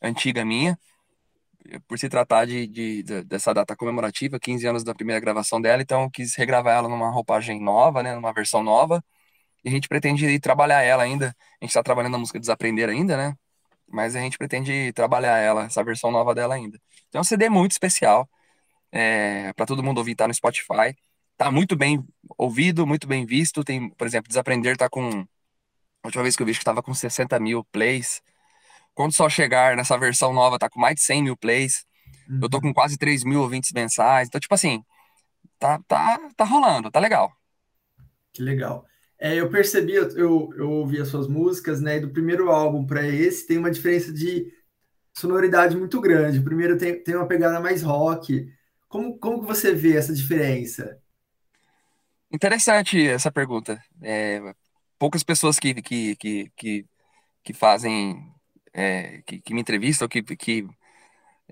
antiga 0.03 0.45
minha 0.45 0.79
por 1.89 1.99
se 1.99 2.09
tratar 2.09 2.47
de, 2.47 2.67
de, 2.67 3.03
de, 3.03 3.25
dessa 3.25 3.53
data 3.53 3.77
comemorativa, 3.77 4.39
15 4.39 4.67
anos 4.67 4.85
da 4.85 4.95
primeira 4.95 5.21
gravação 5.21 5.61
dela, 5.61 5.83
então 5.83 6.03
eu 6.03 6.11
quis 6.11 6.35
regravar 6.37 6.77
ela 6.77 6.89
numa 6.89 7.11
roupagem 7.11 7.61
nova, 7.61 8.03
né, 8.03 8.15
numa 8.15 8.33
versão 8.33 8.63
nova, 8.63 9.03
e 9.65 9.69
a 9.69 9.73
gente 9.73 9.89
pretende 9.89 10.39
trabalhar 10.41 10.83
ela 10.83 11.03
ainda, 11.03 11.29
a 11.61 11.65
gente 11.65 11.71
está 11.71 11.83
trabalhando 11.83 12.17
a 12.17 12.19
música 12.19 12.39
Desaprender 12.39 12.89
ainda, 12.89 13.17
né, 13.17 13.37
mas 13.89 14.17
a 14.17 14.21
gente 14.21 14.39
pretende 14.39 14.93
trabalhar 14.93 15.39
ela, 15.39 15.65
essa 15.65 15.83
versão 15.85 16.11
nova 16.11 16.35
dela 16.35 16.55
ainda. 16.55 16.79
Então 17.09 17.21
é 17.21 17.23
um 17.23 17.25
CD 17.25 17.49
muito 17.49 17.73
especial, 17.73 18.29
é, 18.93 19.53
para 19.53 19.67
todo 19.67 19.83
mundo 19.83 19.99
ouvir, 19.99 20.15
tá 20.15 20.27
no 20.27 20.35
Spotify, 20.35 20.97
tá 21.37 21.51
muito 21.51 21.77
bem 21.77 22.05
ouvido, 22.39 22.87
muito 22.87 23.07
bem 23.07 23.27
visto, 23.27 23.65
tem, 23.65 23.91
por 23.91 24.07
exemplo, 24.07 24.29
Desaprender 24.29 24.77
tá 24.77 24.89
com, 24.89 25.27
a 26.03 26.07
última 26.07 26.23
vez 26.23 26.37
que 26.37 26.43
eu 26.43 26.47
vi 26.47 26.53
que 26.53 26.59
estava 26.59 26.83
com 26.83 26.95
60 26.95 27.39
mil 27.41 27.65
plays, 27.65 28.23
quando 28.95 29.13
só 29.13 29.29
chegar 29.29 29.77
nessa 29.77 29.99
versão 29.99 30.33
nova, 30.33 30.59
tá 30.59 30.71
com 30.71 30.81
mais 30.81 30.95
de 30.95 31.03
100 31.03 31.23
mil 31.23 31.37
plays. 31.37 31.85
Uhum. 32.29 32.41
Eu 32.43 32.49
tô 32.49 32.57
uhum. 32.57 32.63
com 32.63 32.75
quase 32.75 32.97
3 32.97 33.25
mil 33.25 33.43
ouvintes 33.43 33.71
mensais. 33.73 34.27
Então, 34.27 34.41
tipo 34.41 34.55
assim, 34.55 34.83
tá, 35.59 35.79
tá, 35.87 36.19
tá 36.35 36.45
rolando, 36.45 36.91
tá 36.91 36.99
legal. 36.99 37.31
Que 38.33 38.43
legal. 38.43 38.87
É, 39.19 39.35
eu 39.35 39.51
percebi, 39.51 39.95
eu, 39.95 40.09
eu 40.55 40.71
ouvi 40.71 41.01
as 41.01 41.09
suas 41.09 41.29
músicas, 41.29 41.81
né? 41.81 41.97
E 41.97 42.01
do 42.01 42.11
primeiro 42.11 42.51
álbum 42.51 42.87
para 42.87 43.07
esse 43.07 43.47
tem 43.47 43.59
uma 43.59 43.71
diferença 43.71 44.13
de 44.13 44.51
sonoridade 45.13 45.77
muito 45.77 46.01
grande. 46.01 46.39
O 46.39 46.45
primeiro 46.45 46.79
tem, 46.79 47.03
tem 47.03 47.17
uma 47.17 47.29
pegada 47.29 47.61
mais 47.61 47.83
rock. 47.83 48.51
Como, 48.97 49.19
como 49.19 49.41
que 49.41 49.47
você 49.47 49.75
vê 49.75 49.95
essa 49.95 50.15
diferença? 50.15 50.99
Interessante 52.33 53.07
essa 53.07 53.31
pergunta. 53.31 53.79
É, 54.01 54.41
poucas 54.99 55.23
pessoas 55.23 55.59
que, 55.59 55.75
que, 55.83 56.17
que, 56.17 56.51
que, 56.57 56.87
que 57.45 57.53
fazem, 57.53 58.33
é, 58.73 59.21
que, 59.27 59.39
que 59.39 59.53
me 59.53 59.61
entrevistam, 59.61 60.09
que, 60.09 60.23
que 60.23 60.67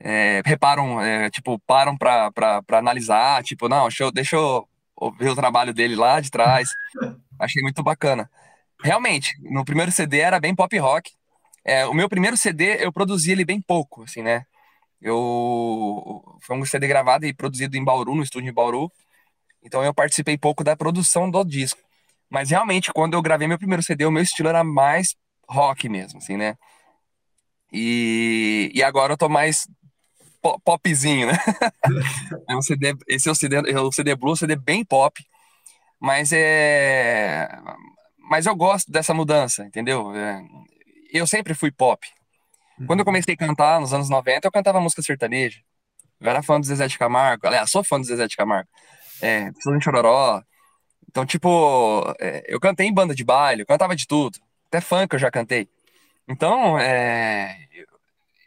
é, 0.00 0.40
reparam, 0.42 0.98
é, 1.02 1.28
tipo, 1.28 1.58
param 1.66 1.98
pra 1.98 2.32
analisar, 2.72 3.44
tipo, 3.44 3.68
não, 3.68 3.88
deixa 3.88 4.04
eu, 4.04 4.10
deixa 4.10 4.36
eu 4.36 4.66
ver 5.18 5.28
o 5.28 5.36
trabalho 5.36 5.74
dele 5.74 5.96
lá 5.96 6.20
de 6.20 6.30
trás. 6.30 6.66
Achei 7.38 7.60
muito 7.62 7.82
bacana. 7.82 8.30
Realmente, 8.82 9.34
no 9.42 9.66
primeiro 9.66 9.92
CD 9.92 10.20
era 10.20 10.40
bem 10.40 10.54
pop 10.54 10.78
rock. 10.78 11.12
É, 11.62 11.84
o 11.84 11.92
meu 11.92 12.08
primeiro 12.08 12.38
CD 12.38 12.82
eu 12.82 12.90
produzi 12.90 13.32
ele 13.32 13.44
bem 13.44 13.60
pouco, 13.60 14.04
assim, 14.04 14.22
né? 14.22 14.46
Eu 15.00 16.38
foi 16.40 16.56
um 16.56 16.64
CD 16.64 16.86
gravado 16.86 17.26
e 17.26 17.34
produzido 17.34 17.76
em 17.76 17.84
Bauru, 17.84 18.14
no 18.14 18.22
estúdio 18.22 18.52
Bauru. 18.52 18.90
Então 19.62 19.82
eu 19.84 19.94
participei 19.94 20.36
pouco 20.36 20.62
da 20.62 20.76
produção 20.76 21.30
do 21.30 21.44
disco. 21.44 21.80
Mas 22.30 22.50
realmente, 22.50 22.92
quando 22.92 23.14
eu 23.14 23.22
gravei 23.22 23.46
meu 23.46 23.58
primeiro 23.58 23.82
CD, 23.82 24.04
o 24.04 24.10
meu 24.10 24.22
estilo 24.22 24.48
era 24.48 24.64
mais 24.64 25.16
rock 25.48 25.88
mesmo, 25.88 26.18
assim, 26.18 26.36
né? 26.36 26.56
E, 27.72 28.70
e 28.74 28.82
agora 28.82 29.14
eu 29.14 29.16
tô 29.16 29.28
mais 29.28 29.66
popzinho, 30.64 31.28
né? 31.28 31.32
é 32.48 32.56
um 32.56 32.62
CD, 32.62 32.94
esse 33.08 33.28
é 33.28 33.32
o 33.32 33.34
CD, 33.34 33.70
é 33.70 33.80
o 33.80 33.92
CD 33.92 34.14
Blue, 34.14 34.32
um 34.32 34.36
CD 34.36 34.56
bem 34.56 34.84
pop, 34.84 35.24
mas 35.98 36.32
é, 36.32 37.48
mas 38.18 38.46
eu 38.46 38.54
gosto 38.54 38.92
dessa 38.92 39.14
mudança, 39.14 39.64
entendeu? 39.64 40.14
É, 40.14 40.44
eu 41.12 41.26
sempre 41.26 41.54
fui 41.54 41.70
pop. 41.70 42.06
Quando 42.76 42.90
eu 42.90 42.96
uhum. 42.98 43.04
comecei 43.04 43.34
a 43.34 43.36
cantar 43.36 43.80
nos 43.80 43.92
anos 43.92 44.08
90, 44.08 44.46
eu 44.46 44.52
cantava 44.52 44.80
música 44.80 45.02
sertaneja. 45.02 45.60
Eu 46.20 46.30
era 46.30 46.42
fã 46.42 46.58
do 46.58 46.66
Zezé 46.66 46.86
de 46.86 46.98
Camargo, 46.98 47.46
aliás, 47.46 47.70
sou 47.70 47.84
fã 47.84 48.00
do 48.00 48.06
Zezé 48.06 48.26
de 48.26 48.36
Camargo. 48.36 48.68
É, 49.20 49.50
de 49.50 49.84
Chororó. 49.84 50.42
Então, 51.08 51.24
tipo, 51.24 52.02
é, 52.20 52.44
eu 52.48 52.58
cantei 52.58 52.86
em 52.86 52.92
banda 52.92 53.14
de 53.14 53.24
baile, 53.24 53.62
eu 53.62 53.66
cantava 53.66 53.94
de 53.94 54.06
tudo. 54.06 54.38
Até 54.66 54.80
funk 54.80 55.12
eu 55.12 55.18
já 55.18 55.30
cantei. 55.30 55.68
Então, 56.26 56.78
é, 56.78 57.56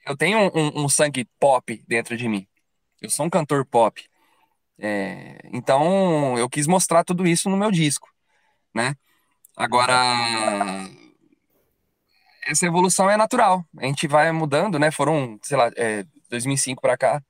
eu 0.06 0.18
tenho 0.18 0.52
um, 0.54 0.84
um, 0.84 0.90
sangue 0.90 1.26
pop 1.40 1.84
dentro 1.88 2.18
de 2.18 2.28
mim. 2.28 2.46
Eu 3.02 3.10
sou 3.10 3.26
um 3.26 3.30
cantor 3.30 3.66
pop. 3.66 4.04
É, 4.80 5.40
então, 5.54 6.38
eu 6.38 6.50
quis 6.50 6.68
mostrar 6.68 7.04
tudo 7.04 7.26
isso 7.26 7.50
no 7.50 7.58
meu 7.58 7.72
disco, 7.72 8.10
né? 8.74 8.96
Agora, 9.56 9.96
essa 12.48 12.66
evolução 12.66 13.10
é 13.10 13.18
natural. 13.18 13.66
A 13.78 13.86
gente 13.86 14.08
vai 14.08 14.32
mudando, 14.32 14.80
né? 14.80 14.92
Foram, 14.92 15.40
sei 15.44 15.58
lá, 15.58 15.72
é, 15.76 16.06
2005 16.30 16.82
para 16.82 16.98
cá, 16.98 17.22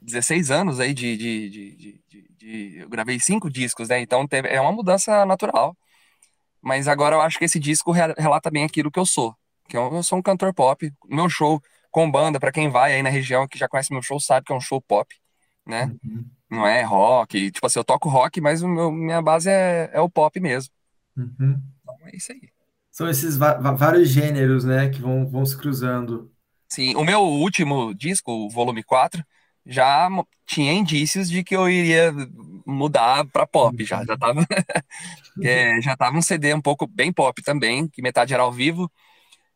16 0.00 0.50
anos 0.50 0.80
aí 0.80 0.94
de, 0.94 1.16
de, 1.16 1.50
de, 1.50 2.00
de, 2.38 2.78
Eu 2.78 2.88
gravei 2.88 3.20
cinco 3.20 3.50
discos, 3.50 3.88
né? 3.88 4.00
Então, 4.00 4.26
teve, 4.26 4.48
é 4.48 4.60
uma 4.60 4.72
mudança 4.72 5.24
natural. 5.24 5.76
Mas 6.62 6.88
agora 6.88 7.16
eu 7.16 7.20
acho 7.20 7.38
que 7.38 7.44
esse 7.44 7.58
disco 7.58 7.92
relata 7.92 8.50
bem 8.50 8.64
aquilo 8.64 8.90
que 8.90 8.98
eu 8.98 9.06
sou. 9.06 9.34
Que 9.68 9.76
eu, 9.76 9.94
eu 9.94 10.02
sou 10.02 10.18
um 10.18 10.22
cantor 10.22 10.52
pop. 10.52 10.92
Meu 11.08 11.28
show 11.28 11.62
com 11.90 12.10
banda, 12.10 12.38
para 12.38 12.52
quem 12.52 12.68
vai 12.68 12.94
aí 12.94 13.02
na 13.02 13.10
região 13.10 13.48
que 13.48 13.58
já 13.58 13.68
conhece 13.68 13.92
meu 13.92 14.02
show, 14.02 14.20
sabe 14.20 14.46
que 14.46 14.52
é 14.52 14.56
um 14.56 14.60
show 14.60 14.80
pop, 14.80 15.14
né? 15.66 15.92
Uhum. 16.04 16.24
Não 16.50 16.66
é 16.66 16.82
rock. 16.82 17.50
Tipo 17.50 17.66
assim, 17.66 17.78
eu 17.78 17.84
toco 17.84 18.08
rock, 18.08 18.40
mas 18.40 18.62
meu, 18.62 18.90
minha 18.90 19.20
base 19.20 19.50
é, 19.50 19.90
é 19.92 20.00
o 20.00 20.08
pop 20.08 20.38
mesmo. 20.40 20.72
Uhum. 21.16 21.60
Então 21.82 21.96
é 22.06 22.16
isso 22.16 22.32
aí. 22.32 22.48
São 23.00 23.08
esses 23.08 23.38
vários 23.38 24.10
gêneros, 24.10 24.62
né, 24.62 24.90
que 24.90 25.00
vão, 25.00 25.26
vão 25.26 25.46
se 25.46 25.56
cruzando. 25.56 26.30
Sim, 26.68 26.94
o 26.96 27.02
meu 27.02 27.22
último 27.22 27.94
disco, 27.94 28.30
o 28.30 28.50
volume 28.50 28.82
4, 28.82 29.24
já 29.64 30.06
tinha 30.44 30.74
indícios 30.74 31.30
de 31.30 31.42
que 31.42 31.56
eu 31.56 31.66
iria 31.66 32.12
mudar 32.66 33.24
para 33.28 33.46
pop, 33.46 33.82
já 33.86 34.04
já 34.04 34.18
tava 34.18 34.44
é, 35.42 35.80
já 35.80 35.96
tava 35.96 36.18
um 36.18 36.20
CD 36.20 36.52
um 36.52 36.60
pouco 36.60 36.86
bem 36.86 37.10
pop 37.10 37.42
também, 37.42 37.88
que 37.88 38.02
metade 38.02 38.34
era 38.34 38.42
ao 38.42 38.52
vivo, 38.52 38.92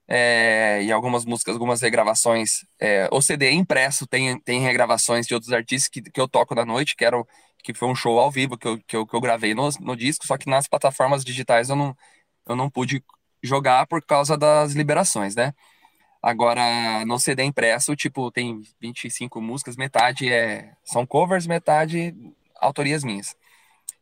é, 0.08 0.82
e 0.82 0.90
algumas 0.90 1.26
músicas, 1.26 1.52
algumas 1.52 1.82
regravações. 1.82 2.64
É, 2.80 3.10
o 3.12 3.20
CD 3.20 3.50
impresso 3.50 4.06
tem, 4.06 4.40
tem 4.40 4.62
regravações 4.62 5.26
de 5.26 5.34
outros 5.34 5.52
artistas 5.52 5.90
que, 5.90 6.00
que 6.00 6.18
eu 6.18 6.26
toco 6.26 6.54
na 6.54 6.64
noite, 6.64 6.96
que, 6.96 7.04
era, 7.04 7.22
que 7.62 7.74
foi 7.74 7.88
um 7.88 7.94
show 7.94 8.18
ao 8.18 8.30
vivo 8.30 8.56
que 8.56 8.66
eu, 8.66 8.78
que 8.88 8.96
eu, 8.96 9.06
que 9.06 9.14
eu 9.14 9.20
gravei 9.20 9.54
no, 9.54 9.68
no 9.80 9.94
disco, 9.94 10.26
só 10.26 10.38
que 10.38 10.48
nas 10.48 10.66
plataformas 10.66 11.22
digitais 11.22 11.68
eu 11.68 11.76
não, 11.76 11.94
eu 12.48 12.56
não 12.56 12.70
pude 12.70 13.02
jogar 13.44 13.86
por 13.86 14.02
causa 14.02 14.36
das 14.36 14.72
liberações, 14.72 15.36
né? 15.36 15.52
Agora, 16.22 17.04
no 17.04 17.18
CD 17.18 17.42
impresso, 17.44 17.94
tipo, 17.94 18.30
tem 18.30 18.62
25 18.80 19.42
músicas, 19.42 19.76
metade 19.76 20.32
é, 20.32 20.72
são 20.82 21.04
covers, 21.04 21.46
metade 21.46 22.14
autorias 22.56 23.04
minhas. 23.04 23.36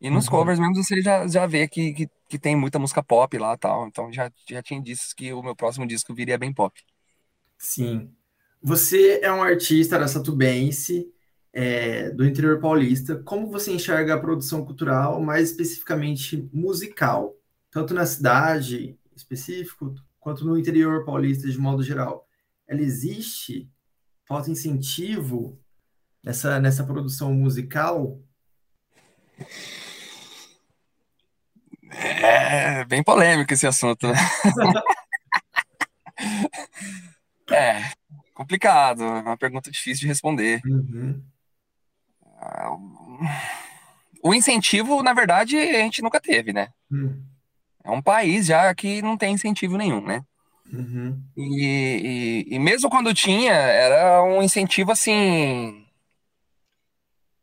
E 0.00 0.08
nos 0.08 0.26
uhum. 0.26 0.30
covers 0.30 0.58
mesmo 0.58 0.74
você 0.76 1.02
já, 1.02 1.26
já 1.26 1.46
vê 1.46 1.66
que, 1.66 1.92
que, 1.92 2.10
que, 2.28 2.38
tem 2.38 2.54
muita 2.54 2.78
música 2.78 3.02
pop 3.02 3.36
lá 3.38 3.56
tal. 3.56 3.88
Então 3.88 4.12
já, 4.12 4.30
já 4.48 4.62
tinha 4.62 4.78
indícios 4.78 5.12
que 5.12 5.32
o 5.32 5.42
meu 5.42 5.56
próximo 5.56 5.86
disco 5.86 6.14
viria 6.14 6.38
bem 6.38 6.52
pop. 6.52 6.80
Sim. 7.58 8.10
Você 8.62 9.18
é 9.22 9.32
um 9.32 9.42
artista 9.42 9.98
da 9.98 10.06
Satubense, 10.06 11.08
é, 11.52 12.10
do 12.10 12.24
interior 12.24 12.60
paulista. 12.60 13.16
Como 13.24 13.50
você 13.50 13.72
enxerga 13.72 14.14
a 14.14 14.20
produção 14.20 14.64
cultural, 14.64 15.20
mais 15.20 15.50
especificamente 15.50 16.48
musical, 16.52 17.34
tanto 17.70 17.92
na 17.94 18.06
cidade 18.06 18.96
específico, 19.14 19.94
quanto 20.18 20.44
no 20.44 20.58
interior 20.58 21.04
paulista 21.04 21.48
de 21.48 21.58
modo 21.58 21.82
geral? 21.82 22.26
Ela 22.66 22.80
existe? 22.80 23.70
Falta 24.26 24.50
incentivo 24.50 25.60
nessa, 26.22 26.60
nessa 26.60 26.84
produção 26.84 27.34
musical? 27.34 28.20
É 31.90 32.84
bem 32.84 33.02
polêmico 33.02 33.52
esse 33.52 33.66
assunto, 33.66 34.08
né? 34.08 34.14
é, 37.50 37.82
complicado, 38.32 39.02
é 39.02 39.20
uma 39.20 39.36
pergunta 39.36 39.70
difícil 39.70 40.02
de 40.02 40.06
responder. 40.06 40.60
Uhum. 40.64 41.22
O 44.22 44.32
incentivo, 44.34 45.02
na 45.02 45.12
verdade, 45.12 45.56
a 45.56 45.80
gente 45.80 46.00
nunca 46.02 46.20
teve, 46.20 46.52
né? 46.52 46.72
Uhum. 46.90 47.22
É 47.84 47.90
um 47.90 48.02
país 48.02 48.46
já 48.46 48.74
que 48.74 49.02
não 49.02 49.16
tem 49.16 49.34
incentivo 49.34 49.76
nenhum, 49.76 50.00
né? 50.00 50.24
Uhum. 50.72 51.22
E, 51.36 52.46
e, 52.48 52.54
e, 52.54 52.58
mesmo 52.58 52.88
quando 52.88 53.12
tinha, 53.12 53.52
era 53.52 54.22
um 54.22 54.42
incentivo 54.42 54.90
assim 54.90 55.82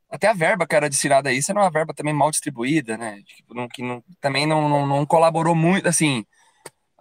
até 0.09 0.27
a 0.27 0.33
verba 0.33 0.65
que 0.65 0.75
era 0.75 0.89
destinada 0.89 1.29
a 1.29 1.33
isso 1.33 1.51
era 1.51 1.59
uma 1.59 1.69
verba 1.69 1.93
também 1.93 2.13
mal 2.13 2.31
distribuída, 2.31 2.97
né? 2.97 3.21
Tipo, 3.23 3.53
não, 3.53 3.67
que 3.67 3.83
não, 3.83 4.03
também 4.19 4.47
não, 4.47 4.67
não, 4.67 4.87
não, 4.87 5.05
colaborou 5.05 5.53
muito, 5.53 5.87
assim. 5.87 6.25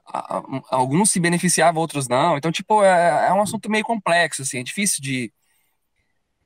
A, 0.06 0.38
a, 0.38 0.42
alguns 0.70 1.10
se 1.10 1.18
beneficiavam, 1.18 1.80
outros 1.80 2.06
não. 2.06 2.36
Então, 2.36 2.52
tipo, 2.52 2.84
é, 2.84 3.28
é, 3.28 3.32
um 3.32 3.40
assunto 3.40 3.70
meio 3.70 3.84
complexo, 3.84 4.42
assim, 4.42 4.60
é 4.60 4.62
difícil 4.62 5.02
de. 5.02 5.32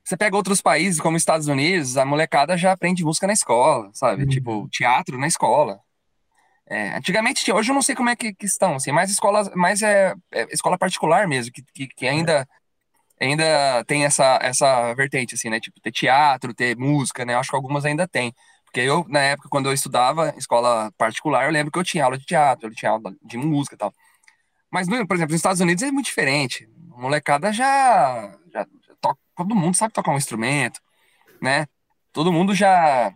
Você 0.03 0.17
pega 0.17 0.35
outros 0.35 0.61
países, 0.61 1.01
como 1.01 1.17
Estados 1.17 1.47
Unidos, 1.47 1.97
a 1.97 2.05
molecada 2.05 2.57
já 2.57 2.71
aprende 2.73 3.03
música 3.03 3.27
na 3.27 3.33
escola, 3.33 3.89
sabe? 3.93 4.23
Uhum. 4.23 4.29
Tipo, 4.29 4.69
teatro 4.69 5.17
na 5.17 5.27
escola. 5.27 5.79
É, 6.65 6.95
antigamente, 6.95 7.51
hoje 7.51 7.71
eu 7.71 7.75
não 7.75 7.81
sei 7.81 7.95
como 7.95 8.09
é 8.09 8.15
que, 8.15 8.33
que 8.33 8.45
estão, 8.45 8.75
assim, 8.75 8.91
mais 8.91 9.11
escolas, 9.11 9.49
mais 9.53 9.81
é, 9.81 10.13
é, 10.31 10.47
escola 10.53 10.77
particular 10.77 11.27
mesmo, 11.27 11.51
que, 11.51 11.61
que, 11.73 11.87
que 11.87 12.07
ainda 12.07 12.47
ainda 13.19 13.83
tem 13.85 14.05
essa, 14.05 14.39
essa 14.41 14.93
vertente, 14.95 15.35
assim, 15.35 15.49
né? 15.49 15.59
Tipo, 15.59 15.79
ter 15.81 15.91
teatro, 15.91 16.53
ter 16.53 16.75
música, 16.77 17.25
né? 17.25 17.33
Eu 17.33 17.39
acho 17.39 17.49
que 17.49 17.55
algumas 17.55 17.85
ainda 17.85 18.07
tem. 18.07 18.33
Porque 18.65 18.81
eu, 18.81 19.05
na 19.07 19.19
época, 19.19 19.49
quando 19.49 19.67
eu 19.69 19.73
estudava 19.73 20.33
escola 20.37 20.91
particular, 20.97 21.45
eu 21.45 21.51
lembro 21.51 21.71
que 21.71 21.79
eu 21.79 21.83
tinha 21.83 22.03
aula 22.03 22.17
de 22.17 22.25
teatro, 22.25 22.67
eu 22.69 22.75
tinha 22.75 22.91
aula 22.91 23.15
de 23.23 23.37
música 23.37 23.75
e 23.75 23.77
tal. 23.77 23.93
Mas, 24.71 24.87
por 24.87 24.95
exemplo, 24.95 25.33
nos 25.33 25.35
Estados 25.35 25.61
Unidos 25.61 25.83
é 25.83 25.91
muito 25.91 26.07
diferente. 26.07 26.67
A 26.95 26.99
molecada 27.01 27.53
já, 27.53 28.35
já, 28.51 28.67
já 28.87 28.95
toca, 28.99 29.19
todo 29.37 29.55
mundo 29.55 29.75
sabe 29.75 29.93
tocar 29.93 30.11
um 30.11 30.17
instrumento, 30.17 30.81
né? 31.41 31.67
Todo 32.11 32.33
mundo 32.33 32.55
já 32.55 33.13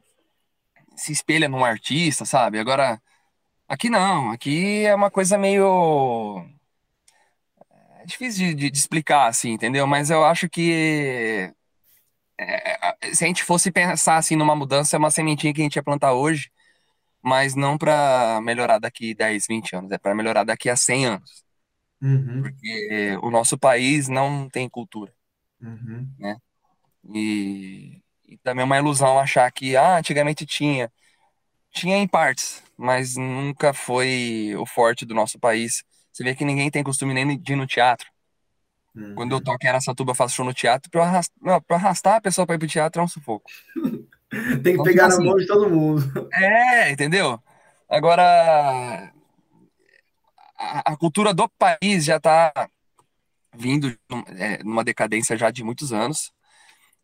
se 0.96 1.12
espelha 1.12 1.50
num 1.50 1.66
artista, 1.66 2.26
sabe? 2.26 2.60
Agora, 2.60 3.02
aqui 3.68 3.90
não, 3.90 4.32
aqui 4.32 4.86
é 4.86 4.96
uma 4.96 5.12
coisa 5.12 5.38
meio 5.38 6.46
difícil 8.06 8.56
de, 8.56 8.70
de, 8.72 8.78
explicar, 8.78 9.28
assim, 9.28 9.52
entendeu? 9.52 9.86
Mas 9.86 10.10
eu 10.10 10.24
acho 10.24 10.50
que 10.50 11.54
é, 12.40 13.14
se 13.14 13.24
a 13.24 13.28
gente 13.28 13.44
fosse 13.44 13.72
pensar 13.72 14.18
assim 14.18 14.36
numa 14.36 14.56
mudança, 14.56 14.96
é 14.96 15.00
uma 15.00 15.12
sementinha 15.12 15.54
que 15.54 15.62
a 15.62 15.64
gente 15.64 15.76
ia 15.76 15.84
plantar 15.84 16.14
hoje, 16.14 16.52
mas 17.22 17.56
não 17.56 17.78
para 17.78 18.40
melhorar 18.42 18.80
daqui 18.80 19.14
10, 19.14 19.46
20 19.48 19.76
anos, 19.76 19.92
é 19.92 19.98
para 19.98 20.16
melhorar 20.16 20.44
daqui 20.44 20.70
a 20.70 20.76
100 20.76 21.06
anos. 21.06 21.44
Uhum. 22.02 22.44
Porque 22.44 23.18
o 23.22 23.32
nosso 23.32 23.58
país 23.58 24.08
não 24.08 24.48
tem 24.50 24.70
cultura, 24.70 25.12
uhum. 25.62 26.08
né? 26.20 26.38
E, 27.14 28.02
e 28.28 28.38
também 28.38 28.62
é 28.62 28.66
uma 28.66 28.78
ilusão 28.78 29.20
achar 29.20 29.52
que, 29.52 29.76
ah, 29.76 29.98
antigamente 29.98 30.46
tinha. 30.46 30.92
Tinha 31.72 31.98
em 31.98 32.08
partes, 32.08 32.64
mas 32.78 33.16
nunca 33.16 33.74
foi 33.74 34.54
o 34.58 34.66
forte 34.66 35.06
do 35.06 35.16
nosso 35.16 35.40
país 35.40 35.84
você 36.18 36.24
vê 36.24 36.34
que 36.34 36.44
ninguém 36.44 36.72
tem 36.72 36.84
costume 36.84 37.14
nem 37.14 37.38
de 37.38 37.54
ir 37.54 37.56
no 37.56 37.68
teatro. 37.68 38.08
Uhum. 38.96 39.14
Quando 39.14 39.34
eu 39.34 39.44
toco 39.44 39.64
em 39.64 39.68
Aracatuba, 39.68 40.16
faço 40.16 40.34
show 40.34 40.44
no 40.44 40.52
teatro, 40.52 40.90
pra 40.90 41.04
arrastar, 41.04 41.64
arrastar 41.70 42.16
a 42.16 42.22
pessoa 42.22 42.48
pra 42.48 42.56
ir 42.56 42.58
pro 42.58 42.68
teatro 42.68 43.00
é 43.00 43.06
um 43.06 43.08
sufoco. 43.08 43.48
tem 44.32 44.64
que 44.64 44.70
então, 44.72 44.84
pegar 44.84 45.10
tipo 45.10 45.10
na 45.10 45.16
assim, 45.16 45.26
mão 45.26 45.36
de 45.38 45.46
todo 45.46 45.70
mundo. 45.70 46.28
É, 46.34 46.90
entendeu? 46.90 47.40
Agora, 47.88 49.14
a, 50.58 50.94
a 50.94 50.98
cultura 50.98 51.36
do 51.36 51.48
país 51.50 52.06
já 52.06 52.18
está 52.18 52.52
vindo 53.56 53.96
é, 54.40 54.64
numa 54.64 54.84
decadência 54.84 55.38
já 55.38 55.52
de 55.52 55.64
muitos 55.64 55.94
anos. 55.94 56.32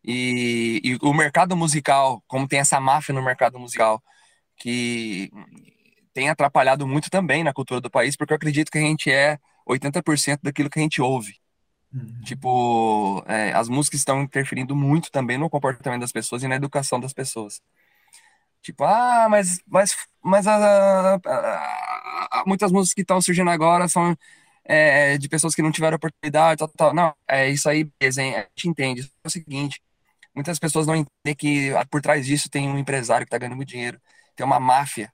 E, 0.02 0.80
e, 0.82 0.98
o 1.00 1.14
mercado 1.14 1.56
musical, 1.56 2.20
como 2.26 2.48
tem 2.48 2.58
essa 2.58 2.80
máfia 2.80 3.14
no 3.14 3.22
mercado 3.22 3.60
musical, 3.60 4.02
que 4.56 5.30
tem 6.12 6.28
atrapalhado 6.28 6.86
muito 6.86 7.10
também 7.10 7.42
na 7.42 7.52
cultura 7.52 7.80
do 7.80 7.90
país, 7.90 8.16
porque 8.16 8.32
eu 8.32 8.36
acredito 8.36 8.70
que 8.70 8.78
a 8.78 8.80
gente 8.80 9.10
é 9.10 9.38
80% 9.68 10.40
daquilo 10.42 10.70
que 10.70 10.78
a 10.78 10.82
gente 10.82 11.02
ouve. 11.02 11.36
Uhum. 11.92 12.20
Tipo, 12.24 13.24
é, 13.26 13.52
as 13.52 13.68
músicas 13.68 14.00
estão 14.00 14.22
interferindo 14.22 14.74
muito 14.74 15.10
também 15.10 15.38
no 15.38 15.50
comportamento 15.50 16.00
das 16.00 16.12
pessoas 16.12 16.42
e 16.42 16.48
na 16.48 16.56
educação 16.56 16.98
das 17.00 17.12
pessoas. 17.12 17.60
Tipo, 18.62 18.84
ah, 18.84 19.28
mas, 19.28 19.60
mas, 19.66 19.94
mas 20.22 20.46
a, 20.46 21.16
a, 21.16 22.40
a, 22.40 22.44
muitas 22.46 22.72
músicas 22.72 22.94
que 22.94 23.02
estão 23.02 23.20
surgindo 23.20 23.50
agora 23.50 23.86
são 23.88 24.16
é, 24.64 25.18
de 25.18 25.28
pessoas 25.28 25.54
que 25.54 25.62
não 25.62 25.70
tiveram 25.70 25.96
oportunidade, 25.96 26.58
tal, 26.58 26.68
tal. 26.68 26.94
Não, 26.94 27.14
é 27.28 27.50
isso 27.50 27.68
aí, 27.68 27.90
a 28.00 28.10
gente 28.10 28.68
entende. 28.68 29.02
É 29.22 29.28
o 29.28 29.30
seguinte, 29.30 29.82
muitas 30.34 30.58
pessoas 30.58 30.86
não 30.86 30.96
entendem 30.96 31.36
que 31.36 31.70
por 31.90 32.00
trás 32.00 32.26
disso 32.26 32.48
tem 32.48 32.68
um 32.68 32.78
empresário 32.78 33.26
que 33.26 33.28
está 33.28 33.38
ganhando 33.38 33.56
muito 33.56 33.68
dinheiro, 33.68 34.00
tem 34.34 34.44
uma 34.44 34.60
máfia 34.60 35.12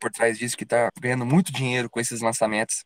por 0.00 0.10
trás 0.10 0.38
disso 0.38 0.56
que 0.56 0.64
está 0.64 0.90
ganhando 1.00 1.24
muito 1.24 1.52
dinheiro 1.52 1.88
com 1.88 2.00
esses 2.00 2.20
lançamentos 2.20 2.84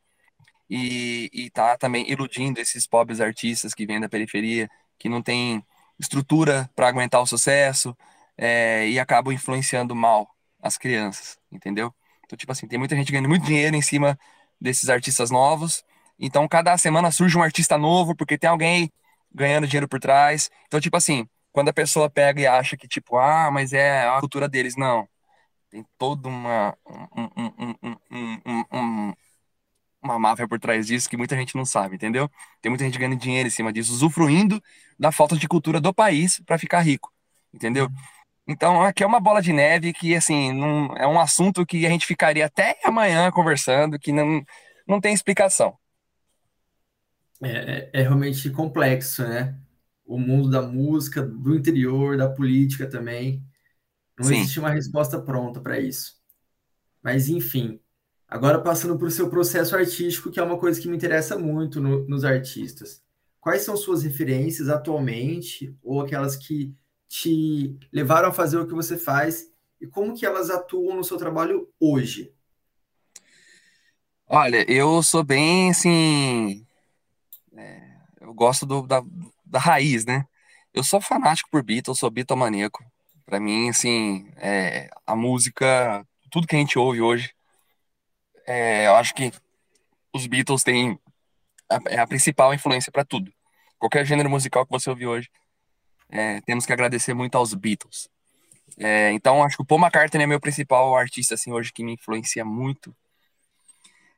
e, 0.71 1.31
está 1.33 1.77
também 1.77 2.11
iludindo 2.11 2.61
esses 2.61 2.87
pobres 2.87 3.21
artistas 3.21 3.75
que 3.75 3.87
vêm 3.87 4.01
da 4.01 4.09
periferia, 4.09 4.69
que 4.99 5.09
não 5.09 5.23
tem 5.23 5.65
estrutura 5.99 6.71
para 6.75 6.89
aguentar 6.89 7.21
o 7.21 7.27
sucesso 7.27 7.97
é, 8.37 8.89
e 8.89 8.99
acabam 8.99 9.33
influenciando 9.33 9.95
mal 9.95 10.29
as 10.63 10.79
crianças, 10.79 11.39
entendeu? 11.51 11.95
Então, 12.25 12.37
tipo 12.37 12.53
assim, 12.53 12.67
tem 12.67 12.79
muita 12.79 12.97
gente 12.97 13.13
ganhando 13.13 13.29
muito 13.29 13.45
dinheiro 13.45 13.77
em 13.77 13.83
cima 13.83 14.19
desses 14.61 14.89
artistas 14.89 15.31
novos. 15.31 15.85
Então, 16.19 16.49
cada 16.49 16.77
semana 16.79 17.11
surge 17.11 17.37
um 17.37 17.43
artista 17.43 17.77
novo, 17.77 18.17
porque 18.17 18.39
tem 18.39 18.49
alguém 18.49 18.91
ganhando 19.35 19.67
dinheiro 19.67 19.89
por 19.89 20.01
trás. 20.01 20.51
Então, 20.67 20.81
tipo 20.81 20.97
assim, 20.97 21.29
quando 21.53 21.69
a 21.69 21.73
pessoa 21.73 22.09
pega 22.09 22.41
e 22.41 22.47
acha 22.47 22.77
que, 22.77 22.89
tipo, 22.89 23.19
ah, 23.19 23.51
mas 23.51 23.73
é 23.73 24.09
a 24.09 24.21
cultura 24.21 24.49
deles, 24.49 24.77
não. 24.77 25.07
Tem 25.73 25.87
toda 25.97 26.29
uma, 26.29 26.77
um, 26.87 27.87
um, 28.13 28.65
um, 28.71 29.13
uma 30.03 30.19
máfia 30.19 30.47
por 30.47 30.61
trás 30.61 30.87
disso 30.87 31.09
que 31.09 31.17
muita 31.17 31.35
gente 31.35 31.57
não 31.57 31.65
sabe, 31.65 31.95
entendeu? 31.95 32.31
Tem 32.61 32.69
muita 32.69 32.85
gente 32.85 32.99
ganhando 32.99 33.19
dinheiro 33.19 33.47
em 33.49 33.51
cima 33.51 33.73
disso, 33.73 33.91
usufruindo 33.95 34.63
da 34.99 35.11
falta 35.11 35.35
de 35.35 35.49
cultura 35.49 35.81
do 35.81 35.95
país 35.95 36.41
para 36.45 36.59
ficar 36.59 36.81
rico, 36.83 37.11
entendeu? 37.55 37.89
Então, 38.47 38.83
aqui 38.83 39.03
é 39.03 39.07
uma 39.07 39.19
bola 39.19 39.41
de 39.41 39.51
neve 39.51 39.95
que, 39.95 40.15
assim, 40.15 40.53
não, 40.53 40.95
é 40.95 41.07
um 41.07 41.19
assunto 41.19 41.65
que 41.65 41.87
a 41.87 41.89
gente 41.89 42.07
ficaria 42.07 42.45
até 42.45 42.79
amanhã 42.85 43.31
conversando, 43.31 43.99
que 43.99 44.13
não, 44.13 44.45
não 44.87 45.01
tem 45.01 45.15
explicação. 45.15 45.79
É, 47.43 47.91
é, 47.95 48.01
é 48.01 48.03
realmente 48.03 48.51
complexo, 48.51 49.23
né? 49.27 49.59
O 50.05 50.19
mundo 50.19 50.51
da 50.51 50.61
música, 50.61 51.23
do 51.23 51.57
interior, 51.57 52.19
da 52.19 52.29
política 52.29 52.87
também. 52.87 53.43
Não 54.23 54.31
Sim. 54.31 54.37
existe 54.37 54.61
uma 54.61 54.71
resposta 54.71 55.21
pronta 55.21 55.61
para 55.61 55.81
isso. 55.81 56.15
Mas, 57.03 57.29
enfim, 57.29 57.81
agora 58.29 58.61
passando 58.61 58.97
para 58.97 59.09
o 59.09 59.11
seu 59.11 59.29
processo 59.29 59.75
artístico, 59.75 60.31
que 60.31 60.39
é 60.39 60.43
uma 60.43 60.59
coisa 60.59 60.81
que 60.81 60.89
me 60.89 60.97
interessa 60.97 61.37
muito 61.37 61.81
no, 61.81 62.07
nos 62.07 62.25
artistas. 62.25 63.03
Quais 63.41 63.63
são 63.63 63.77
suas 63.77 64.05
referências 64.05 64.69
atualmente, 64.69 65.77
ou 65.83 66.01
aquelas 66.01 66.37
que 66.37 66.75
te 67.09 67.77
levaram 67.93 68.29
a 68.29 68.33
fazer 68.33 68.59
o 68.59 68.67
que 68.67 68.75
você 68.75 68.97
faz, 68.97 69.51
e 69.81 69.87
como 69.87 70.15
que 70.15 70.25
elas 70.25 70.49
atuam 70.49 70.97
no 70.97 71.03
seu 71.05 71.17
trabalho 71.17 71.69
hoje? 71.81 72.33
Olha, 74.27 74.65
eu 74.71 75.03
sou 75.03 75.25
bem 75.25 75.71
assim. 75.71 76.65
É, 77.57 77.97
eu 78.21 78.33
gosto 78.33 78.65
do, 78.65 78.87
da, 78.87 79.03
da 79.45 79.59
raiz, 79.59 80.05
né? 80.07 80.25
Eu 80.73 80.85
sou 80.85 81.01
fanático 81.01 81.51
por 81.51 81.63
Beatles, 81.63 81.99
sou 81.99 82.11
bitomaníaco. 82.11 82.85
Para 83.25 83.41
mim, 83.41 83.69
assim, 83.69 84.31
é, 84.37 84.91
a 85.07 85.17
música, 85.17 86.07
tudo 86.31 86.47
que 86.47 86.57
a 86.57 86.59
gente 86.59 86.79
ouve 86.79 87.01
hoje, 87.01 87.33
é, 88.47 88.87
eu 88.87 88.97
acho 88.97 89.15
que 89.15 89.33
os 90.13 90.27
Beatles 90.27 90.63
têm 90.63 90.99
a, 91.71 91.79
é 91.89 91.99
a 91.99 92.07
principal 92.07 92.53
influência 92.53 92.93
para 92.93 93.05
tudo. 93.05 93.33
Qualquer 93.79 94.05
gênero 94.05 94.31
musical 94.31 94.65
que 94.65 94.73
você 94.73 94.91
ouvir 94.91 95.07
hoje, 95.07 95.31
é, 96.11 96.41
temos 96.43 96.67
que 96.67 96.73
agradecer 96.73 97.15
muito 97.15 97.37
aos 97.37 97.55
Beatles. 97.55 98.09
É, 98.79 99.13
então, 99.13 99.43
acho 99.43 99.57
que 99.57 99.63
o 99.63 99.67
Paul 99.67 99.81
McCartney 99.81 100.25
é 100.25 100.27
meu 100.27 100.41
principal 100.41 100.95
artista 100.97 101.35
assim 101.35 101.53
hoje 101.53 101.73
que 101.73 101.85
me 101.85 101.95
influencia 101.95 102.45
muito. 102.45 102.95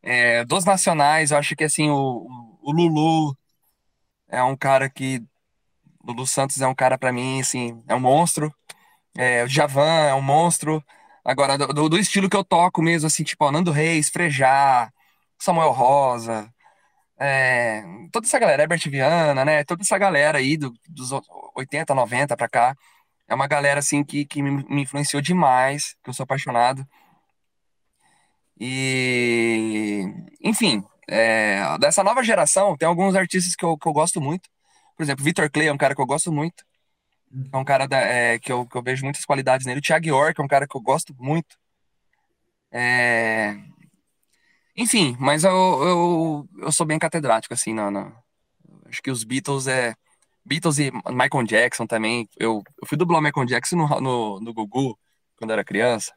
É, 0.03 0.45
dos 0.45 0.65
nacionais, 0.65 1.31
eu 1.31 1.39
acho 1.39 1.57
que 1.57 1.65
assim 1.65 1.89
o, 1.91 2.27
o 2.63 2.73
Lulu 2.73 3.37
é 4.29 4.43
um 4.43 4.57
cara 4.57 4.91
que 4.91 5.23
Lulu 6.05 6.27
Santos 6.27 6.61
é 6.61 6.67
um 6.67 6.75
cara 6.75 6.99
para 6.99 7.13
mim 7.13 7.41
assim 7.41 7.83
é 7.89 7.95
um 7.95 8.01
monstro. 8.01 8.55
É, 9.17 9.45
o 9.45 9.49
Javan 9.49 10.07
é 10.09 10.15
um 10.15 10.23
monstro. 10.23 10.85
Agora, 11.25 11.57
do, 11.59 11.89
do, 11.89 11.99
estilo 11.99 12.29
que 12.29 12.37
eu 12.37 12.45
toco 12.45 12.83
mesmo, 12.83 13.07
assim, 13.07 13.25
tipo, 13.25 13.45
ó, 13.45 13.53
Nando 13.53 13.71
Reis, 13.71 14.11
Frejá, 14.11 14.93
Samuel 15.39 15.71
Rosa, 15.73 16.53
é, 17.19 17.83
toda 18.13 18.27
essa 18.27 18.39
galera, 18.39 18.63
Herbert 18.63 18.91
Viana, 18.91 19.45
né? 19.45 19.65
Toda 19.65 19.83
essa 19.83 19.99
galera 19.99 20.39
aí 20.39 20.57
do, 20.57 20.73
dos 20.89 21.11
80, 21.57 21.95
90 21.95 22.37
pra 22.37 22.49
cá. 22.49 22.77
É 23.29 23.35
uma 23.35 23.47
galera, 23.47 23.81
assim, 23.81 24.05
que, 24.05 24.25
que 24.27 24.43
me, 24.43 24.65
me 24.69 24.83
influenciou 24.83 25.23
demais, 25.23 25.97
que 26.03 26.11
eu 26.11 26.15
sou 26.15 26.25
apaixonado. 26.25 26.87
E, 28.59 30.05
enfim, 30.41 30.85
é, 31.09 31.77
dessa 31.79 32.03
nova 32.05 32.23
geração, 32.23 32.77
tem 32.77 32.89
alguns 32.89 33.15
artistas 33.15 33.55
que 33.57 33.65
eu, 33.65 33.77
que 33.77 33.89
eu 33.89 33.93
gosto 33.93 34.21
muito. 34.21 34.49
Por 34.97 35.03
exemplo, 35.03 35.25
Victor 35.25 35.51
Clay 35.51 35.69
é 35.69 35.73
um 35.73 35.79
cara 35.79 35.95
que 35.95 36.01
eu 36.01 36.07
gosto 36.07 36.33
muito. 36.33 36.65
É 37.53 37.57
um 37.57 37.65
cara 37.65 37.87
da, 37.87 37.99
é, 37.99 38.39
que, 38.39 38.53
eu, 38.53 38.67
que 38.67 38.77
eu 38.77 38.83
vejo 38.83 39.05
muitas 39.05 39.25
qualidades 39.25 39.67
nele. 39.67 39.81
O 39.81 39.83
Thiago 39.83 40.07
York 40.07 40.41
é 40.41 40.45
um 40.45 40.49
cara 40.49 40.67
que 40.69 40.77
eu 40.77 40.81
gosto 40.81 41.15
muito. 41.19 41.57
É... 42.71 43.57
Enfim, 44.77 45.17
mas 45.19 45.45
eu, 45.45 45.51
eu, 45.53 46.49
eu 46.59 46.73
sou 46.73 46.87
bem 46.87 46.99
catedrático, 46.99 47.55
assim, 47.55 47.73
na, 47.73 47.91
na... 47.91 48.13
acho 48.87 49.03
que 49.03 49.11
os 49.11 49.25
Beatles 49.25 49.67
é... 49.67 49.95
Beatles 50.45 50.79
e 50.79 50.91
Michael 50.91 51.45
Jackson 51.47 51.87
também. 51.87 52.29
Eu, 52.37 52.63
eu 52.81 52.87
fui 52.87 52.99
dublar 52.99 53.21
o 53.21 53.23
Michael 53.23 53.47
Jackson 53.47 53.77
no, 53.77 54.01
no, 54.01 54.41
no 54.41 54.53
Gugu, 54.53 54.99
quando 55.37 55.53
era 55.53 55.65
criança. 55.65 56.13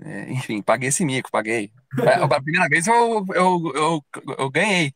É, 0.00 0.30
enfim, 0.32 0.60
paguei 0.60 0.88
esse 0.88 1.04
mico, 1.04 1.30
paguei. 1.30 1.72
A 2.20 2.40
primeira 2.40 2.68
vez 2.68 2.86
eu, 2.86 3.24
eu, 3.34 3.72
eu, 3.74 4.04
eu 4.38 4.50
ganhei. 4.50 4.92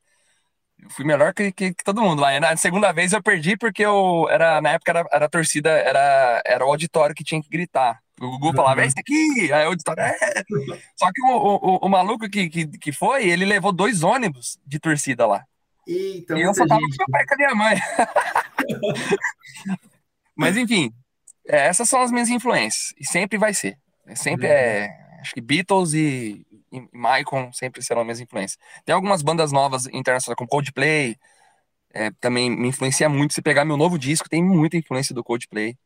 Eu 0.83 0.91
fui 0.91 1.05
melhor 1.05 1.35
que, 1.35 1.53
que, 1.53 1.75
que, 1.75 1.85
todo 1.85 2.03
mundo 2.03 2.23
lá. 2.23 2.39
Na 2.39 2.57
segunda 2.57 2.93
vez 2.93 3.13
eu 3.13 3.23
perdi 3.23 3.57
porque 3.57 3.85
eu 3.85 4.29
era, 4.31 4.61
na 4.61 4.71
época 4.71 4.93
era, 4.93 5.07
era 5.13 5.27
a 5.27 5.29
torcida, 5.29 5.71
era, 5.71 6.43
era 6.47 6.65
o 6.65 6.69
auditório 6.69 7.15
que 7.15 7.25
tinha 7.25 7.43
que 7.43 7.49
gritar. 7.49 8.01
O 8.21 8.31
Gugu 8.31 8.55
falava, 8.55 8.83
é 8.83 8.87
esse 8.87 8.99
aqui, 8.99 9.53
aí 9.53 9.65
o 9.65 9.69
auditório 9.69 10.03
é. 10.03 10.17
Só 10.97 11.11
que 11.13 11.23
o, 11.23 11.37
o, 11.37 11.87
o, 11.87 11.89
maluco 11.89 12.29
que, 12.29 12.49
que, 12.49 12.67
que 12.67 12.93
foi, 12.93 13.29
ele 13.29 13.45
levou 13.45 13.73
dois 13.73 14.03
ônibus 14.03 14.59
de 14.67 14.81
torcida 14.81 15.27
lá. 15.27 15.45
Eita, 15.87 16.37
e 16.37 16.43
eu 16.43 16.53
só 16.53 16.67
tava 16.67 16.81
gente. 16.81 16.97
com 16.97 16.99
meu 16.99 17.07
pai 17.11 17.25
com 17.27 17.35
a 17.35 17.37
minha 17.37 17.55
mãe. 17.55 17.79
Mas 20.37 20.57
enfim, 20.57 20.93
é, 21.49 21.67
essas 21.67 21.89
são 21.89 22.03
as 22.03 22.11
minhas 22.11 22.29
influências. 22.29 22.93
E 22.99 23.07
sempre 23.07 23.39
vai 23.39 23.55
ser. 23.55 23.79
Sempre 24.15 24.47
uhum. 24.47 24.53
é. 24.53 25.07
Acho 25.21 25.35
que 25.35 25.41
Beatles 25.41 25.95
e, 25.95 26.47
e 26.73 26.87
Maicon 26.93 27.53
sempre 27.53 27.83
serão 27.83 28.05
minhas 28.05 28.21
influências. 28.21 28.59
Tem 28.85 28.95
algumas 28.95 29.23
bandas 29.23 29.53
novas 29.53 29.87
internacionais, 29.87 30.37
como 30.37 30.49
Coldplay, 30.49 31.17
é, 31.91 32.11
também 32.21 32.51
me 32.51 32.69
influencia 32.69 33.09
muito. 33.09 33.35
Se 33.35 33.43
pegar 33.43 33.65
meu 33.65 33.77
novo 33.77 33.99
disco, 33.99 34.29
tem 34.29 34.43
muita 34.43 34.77
influência 34.77 35.15
do 35.15 35.25
Coldplay. 35.25 35.77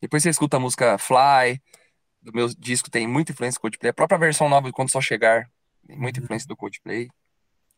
Depois 0.00 0.22
você 0.22 0.30
escuta 0.30 0.56
a 0.56 0.60
música 0.60 0.98
Fly, 0.98 1.60
do 2.22 2.32
meu 2.32 2.48
disco 2.48 2.90
tem 2.90 3.06
muita 3.06 3.32
influência 3.32 3.58
do 3.58 3.62
Coldplay. 3.62 3.90
A 3.90 3.94
própria 3.94 4.18
versão 4.18 4.48
nova 4.48 4.66
de 4.66 4.72
Quando 4.72 4.90
Só 4.90 5.00
Chegar 5.00 5.50
tem 5.86 5.96
muita 5.96 6.20
uhum. 6.20 6.24
influência 6.24 6.48
do 6.48 6.56
Coldplay. 6.56 7.08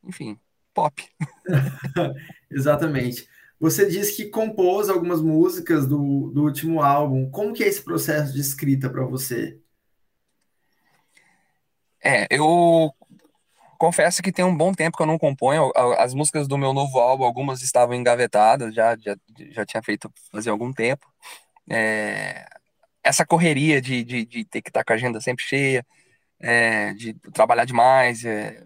Enfim, 0.02 0.38
pop. 0.72 1.02
Exatamente. 2.50 3.26
Você 3.58 3.86
disse 3.86 4.16
que 4.16 4.30
compôs 4.30 4.88
algumas 4.88 5.22
músicas 5.22 5.86
do, 5.86 6.30
do 6.30 6.42
último 6.42 6.82
álbum. 6.82 7.30
Como 7.30 7.54
que 7.54 7.64
é 7.64 7.68
esse 7.68 7.82
processo 7.82 8.32
de 8.32 8.40
escrita 8.40 8.90
para 8.90 9.04
você? 9.04 9.58
É, 12.04 12.26
eu 12.30 12.92
confesso 13.78 14.22
que 14.22 14.32
tem 14.32 14.44
um 14.44 14.56
bom 14.56 14.72
tempo 14.72 14.96
que 14.96 15.02
eu 15.02 15.06
não 15.06 15.18
componho. 15.18 15.72
As 15.98 16.14
músicas 16.14 16.46
do 16.46 16.58
meu 16.58 16.72
novo 16.72 16.98
álbum, 17.00 17.24
algumas 17.24 17.62
estavam 17.62 17.94
engavetadas, 17.94 18.74
já, 18.74 18.96
já, 18.98 19.16
já 19.50 19.66
tinha 19.66 19.82
feito 19.82 20.12
fazia 20.30 20.52
algum 20.52 20.72
tempo. 20.72 21.06
É, 21.70 22.46
essa 23.02 23.26
correria 23.26 23.80
de, 23.80 24.04
de, 24.04 24.26
de, 24.26 24.44
ter 24.44 24.62
que 24.62 24.70
estar 24.70 24.84
com 24.84 24.92
a 24.92 24.96
agenda 24.96 25.20
sempre 25.20 25.44
cheia, 25.44 25.86
é, 26.40 26.94
de 26.94 27.14
trabalhar 27.32 27.64
demais, 27.64 28.24
é, 28.24 28.62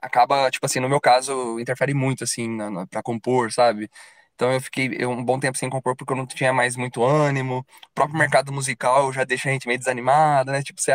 acaba, 0.00 0.50
tipo 0.50 0.66
assim, 0.66 0.80
no 0.80 0.88
meu 0.88 1.00
caso, 1.00 1.58
interfere 1.60 1.94
muito, 1.94 2.24
assim, 2.24 2.58
para 2.90 3.02
compor, 3.02 3.52
sabe? 3.52 3.90
Então 4.34 4.52
eu 4.52 4.60
fiquei 4.60 5.04
um 5.06 5.24
bom 5.24 5.38
tempo 5.38 5.58
sem 5.58 5.68
compor 5.70 5.94
porque 5.96 6.12
eu 6.12 6.16
não 6.16 6.26
tinha 6.26 6.52
mais 6.52 6.76
muito 6.76 7.04
ânimo. 7.04 7.58
O 7.90 7.94
próprio 7.94 8.18
mercado 8.18 8.52
musical 8.52 9.12
já 9.12 9.24
deixa 9.24 9.48
a 9.50 9.52
gente 9.52 9.66
meio 9.66 9.78
desanimado, 9.78 10.50
né? 10.52 10.62
Tipo, 10.62 10.80
você 10.80 10.92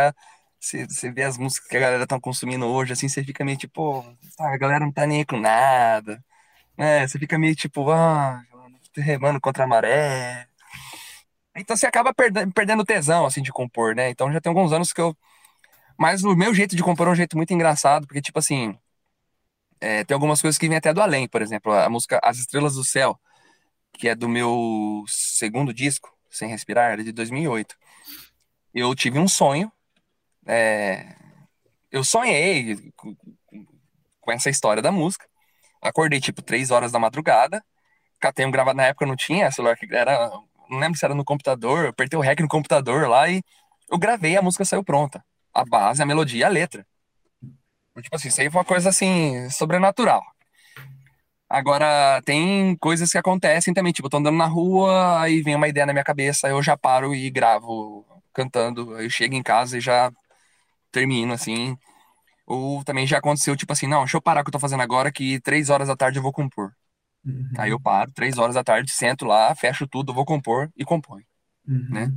você, 0.65 0.85
você 0.87 1.11
vê 1.11 1.23
as 1.23 1.37
músicas 1.37 1.67
que 1.69 1.77
a 1.77 1.79
galera 1.79 2.07
tá 2.07 2.19
consumindo 2.19 2.65
hoje, 2.67 2.93
assim, 2.93 3.07
você 3.07 3.23
fica 3.23 3.45
meio 3.45 3.57
tipo, 3.57 4.01
ah, 4.39 4.53
a 4.53 4.57
galera 4.57 4.79
não 4.85 4.91
tá 4.91 5.05
nem 5.05 5.19
aí 5.19 5.25
com 5.25 5.39
nada. 5.39 6.23
né 6.77 7.07
você 7.07 7.19
fica 7.19 7.37
meio 7.39 7.55
tipo, 7.55 7.89
ah, 7.91 8.41
remando 8.97 9.41
contra 9.41 9.65
a 9.65 9.67
maré. 9.67 10.47
Então 11.55 11.75
você 11.75 11.85
acaba 11.87 12.13
perdendo, 12.13 12.83
tesão, 12.85 13.25
assim, 13.25 13.41
de 13.41 13.51
compor, 13.51 13.95
né? 13.95 14.09
Então 14.09 14.31
já 14.31 14.41
tem 14.41 14.49
alguns 14.49 14.73
anos 14.73 14.91
que 14.93 15.01
eu. 15.01 15.15
Mas 15.97 16.23
o 16.23 16.35
meu 16.35 16.53
jeito 16.53 16.75
de 16.75 16.83
compor 16.83 17.07
é 17.07 17.11
um 17.11 17.15
jeito 17.15 17.37
muito 17.37 17.53
engraçado, 17.53 18.07
porque, 18.07 18.21
tipo 18.21 18.39
assim, 18.39 18.77
é, 19.79 20.03
tem 20.03 20.15
algumas 20.15 20.41
coisas 20.41 20.57
que 20.57 20.67
vêm 20.67 20.77
até 20.77 20.93
do 20.93 21.01
além, 21.01 21.27
por 21.27 21.41
exemplo, 21.41 21.71
a 21.73 21.89
música 21.89 22.19
As 22.23 22.37
Estrelas 22.39 22.75
do 22.75 22.83
Céu, 22.83 23.19
que 23.93 24.09
é 24.09 24.15
do 24.15 24.29
meu 24.29 25.03
segundo 25.07 25.73
disco, 25.73 26.15
Sem 26.29 26.49
Respirar, 26.49 26.99
é 26.99 27.03
de 27.03 27.11
2008. 27.11 27.75
Eu 28.73 28.93
tive 28.95 29.19
um 29.19 29.27
sonho, 29.27 29.71
é, 30.45 31.15
eu 31.91 32.03
sonhei 32.03 32.91
com, 32.95 34.31
essa 34.31 34.49
história 34.49 34.81
da 34.81 34.91
música, 34.91 35.25
acordei 35.81 36.19
tipo 36.19 36.41
três 36.41 36.71
horas 36.71 36.91
da 36.91 36.99
madrugada, 36.99 37.63
catei 38.19 38.45
um 38.45 38.51
gravado, 38.51 38.77
na 38.77 38.87
época 38.87 39.05
não 39.05 39.15
tinha 39.15 39.51
celular, 39.51 39.77
que 39.77 39.93
era 39.93 40.31
não 40.69 40.79
lembro 40.79 40.97
se 40.97 41.05
era 41.05 41.13
no 41.13 41.23
computador, 41.23 41.87
apertei 41.87 42.17
o 42.17 42.21
REC 42.21 42.39
no 42.41 42.47
computador 42.47 43.07
lá 43.07 43.29
e 43.29 43.41
eu 43.89 43.97
gravei, 43.97 44.35
a 44.35 44.41
música 44.41 44.65
saiu 44.65 44.83
pronta. 44.83 45.23
A 45.53 45.63
base, 45.63 46.01
a 46.01 46.05
melodia 46.05 46.47
a 46.47 46.49
letra. 46.49 46.85
Tipo 48.01 48.15
assim, 48.15 48.27
isso 48.27 48.41
aí 48.41 48.49
foi 48.49 48.59
uma 48.59 48.65
coisa 48.65 48.89
assim, 48.89 49.49
sobrenatural. 49.49 50.21
Agora, 51.49 52.21
tem 52.25 52.75
coisas 52.77 53.11
que 53.11 53.17
acontecem 53.17 53.73
também, 53.73 53.93
tipo, 53.93 54.07
eu 54.07 54.09
tô 54.09 54.17
andando 54.17 54.35
na 54.37 54.47
rua, 54.47 55.21
aí 55.21 55.41
vem 55.41 55.55
uma 55.55 55.67
ideia 55.67 55.85
na 55.85 55.93
minha 55.93 56.03
cabeça, 56.03 56.49
eu 56.49 56.61
já 56.61 56.75
paro 56.75 57.13
e 57.13 57.29
gravo 57.29 58.05
cantando, 58.33 58.99
eu 58.99 59.09
chego 59.09 59.35
em 59.35 59.43
casa 59.43 59.77
e 59.77 59.81
já 59.81 60.11
termino, 60.95 61.33
assim. 61.33 61.77
Ou 62.47 62.83
também 62.83 63.05
já 63.05 63.17
aconteceu, 63.17 63.55
tipo 63.55 63.73
assim, 63.73 63.87
não, 63.87 63.99
deixa 63.99 64.17
eu 64.17 64.21
parar 64.21 64.41
o 64.41 64.43
que 64.43 64.49
eu 64.49 64.53
tô 64.53 64.59
fazendo 64.59 64.81
agora, 64.81 65.11
que 65.11 65.39
três 65.41 65.69
horas 65.69 65.87
da 65.87 65.95
tarde 65.95 66.19
eu 66.19 66.23
vou 66.23 66.31
compor. 66.31 66.71
Uhum. 67.25 67.49
Aí 67.57 67.71
eu 67.71 67.79
paro, 67.79 68.11
três 68.11 68.37
horas 68.37 68.55
da 68.55 68.63
tarde, 68.63 68.91
sento 68.91 69.25
lá, 69.25 69.53
fecho 69.55 69.87
tudo, 69.87 70.13
vou 70.13 70.25
compor 70.25 70.69
e 70.77 70.85
compõe, 70.85 71.23
uhum. 71.67 71.87
né? 71.89 72.13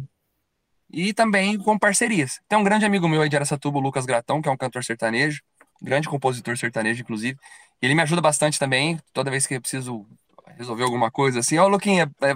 E 0.91 1.13
também 1.13 1.59
com 1.59 1.79
parcerias. 1.79 2.41
Tem 2.49 2.59
um 2.59 2.63
grande 2.63 2.85
amigo 2.85 3.09
meu 3.09 3.23
aí 3.23 3.29
de 3.29 3.37
Aracatuba, 3.37 3.79
o 3.79 3.81
Lucas 3.81 4.07
Gratão, 4.07 4.41
que 4.41 4.49
é 4.49 4.53
um 4.53 4.57
cantor 4.57 4.85
sertanejo, 4.85 5.43
grande 5.83 6.09
compositor 6.09 6.57
sertanejo, 6.57 7.03
inclusive. 7.03 7.39
Ele 7.81 7.95
me 7.95 8.03
ajuda 8.03 8.21
bastante 8.21 8.59
também, 8.59 8.99
toda 9.13 9.31
vez 9.31 9.47
que 9.47 9.55
eu 9.55 9.61
preciso 9.61 10.07
resolver 10.57 10.85
alguma 10.85 11.11
coisa 11.11 11.41
assim, 11.41 11.59
ó, 11.59 11.65
oh, 11.65 11.69
Luquinha, 11.69 12.11
é, 12.21 12.35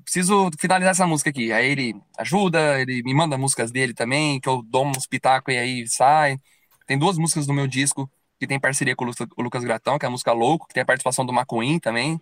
preciso 0.00 0.50
finalizar 0.58 0.92
essa 0.92 1.06
música 1.06 1.30
aqui. 1.30 1.52
Aí 1.52 1.66
ele 1.70 1.94
ajuda, 2.18 2.80
ele 2.80 3.02
me 3.02 3.14
manda 3.14 3.36
músicas 3.36 3.70
dele 3.70 3.94
também, 3.94 4.40
que 4.40 4.48
eu 4.48 4.62
dou 4.62 4.86
uns 4.86 5.06
pitacos 5.06 5.52
e 5.54 5.58
aí 5.58 5.88
sai. 5.88 6.38
Tem 6.86 6.98
duas 6.98 7.18
músicas 7.18 7.46
do 7.46 7.52
meu 7.52 7.66
disco 7.66 8.10
que 8.38 8.46
tem 8.46 8.58
parceria 8.58 8.96
com 8.96 9.04
o 9.04 9.42
Lucas 9.42 9.62
Gratão, 9.62 9.98
que 9.98 10.04
é 10.04 10.08
a 10.08 10.10
música 10.10 10.32
Louco, 10.32 10.66
que 10.66 10.74
tem 10.74 10.82
a 10.82 10.86
participação 10.86 11.24
do 11.24 11.32
Macuin 11.32 11.78
também, 11.78 12.20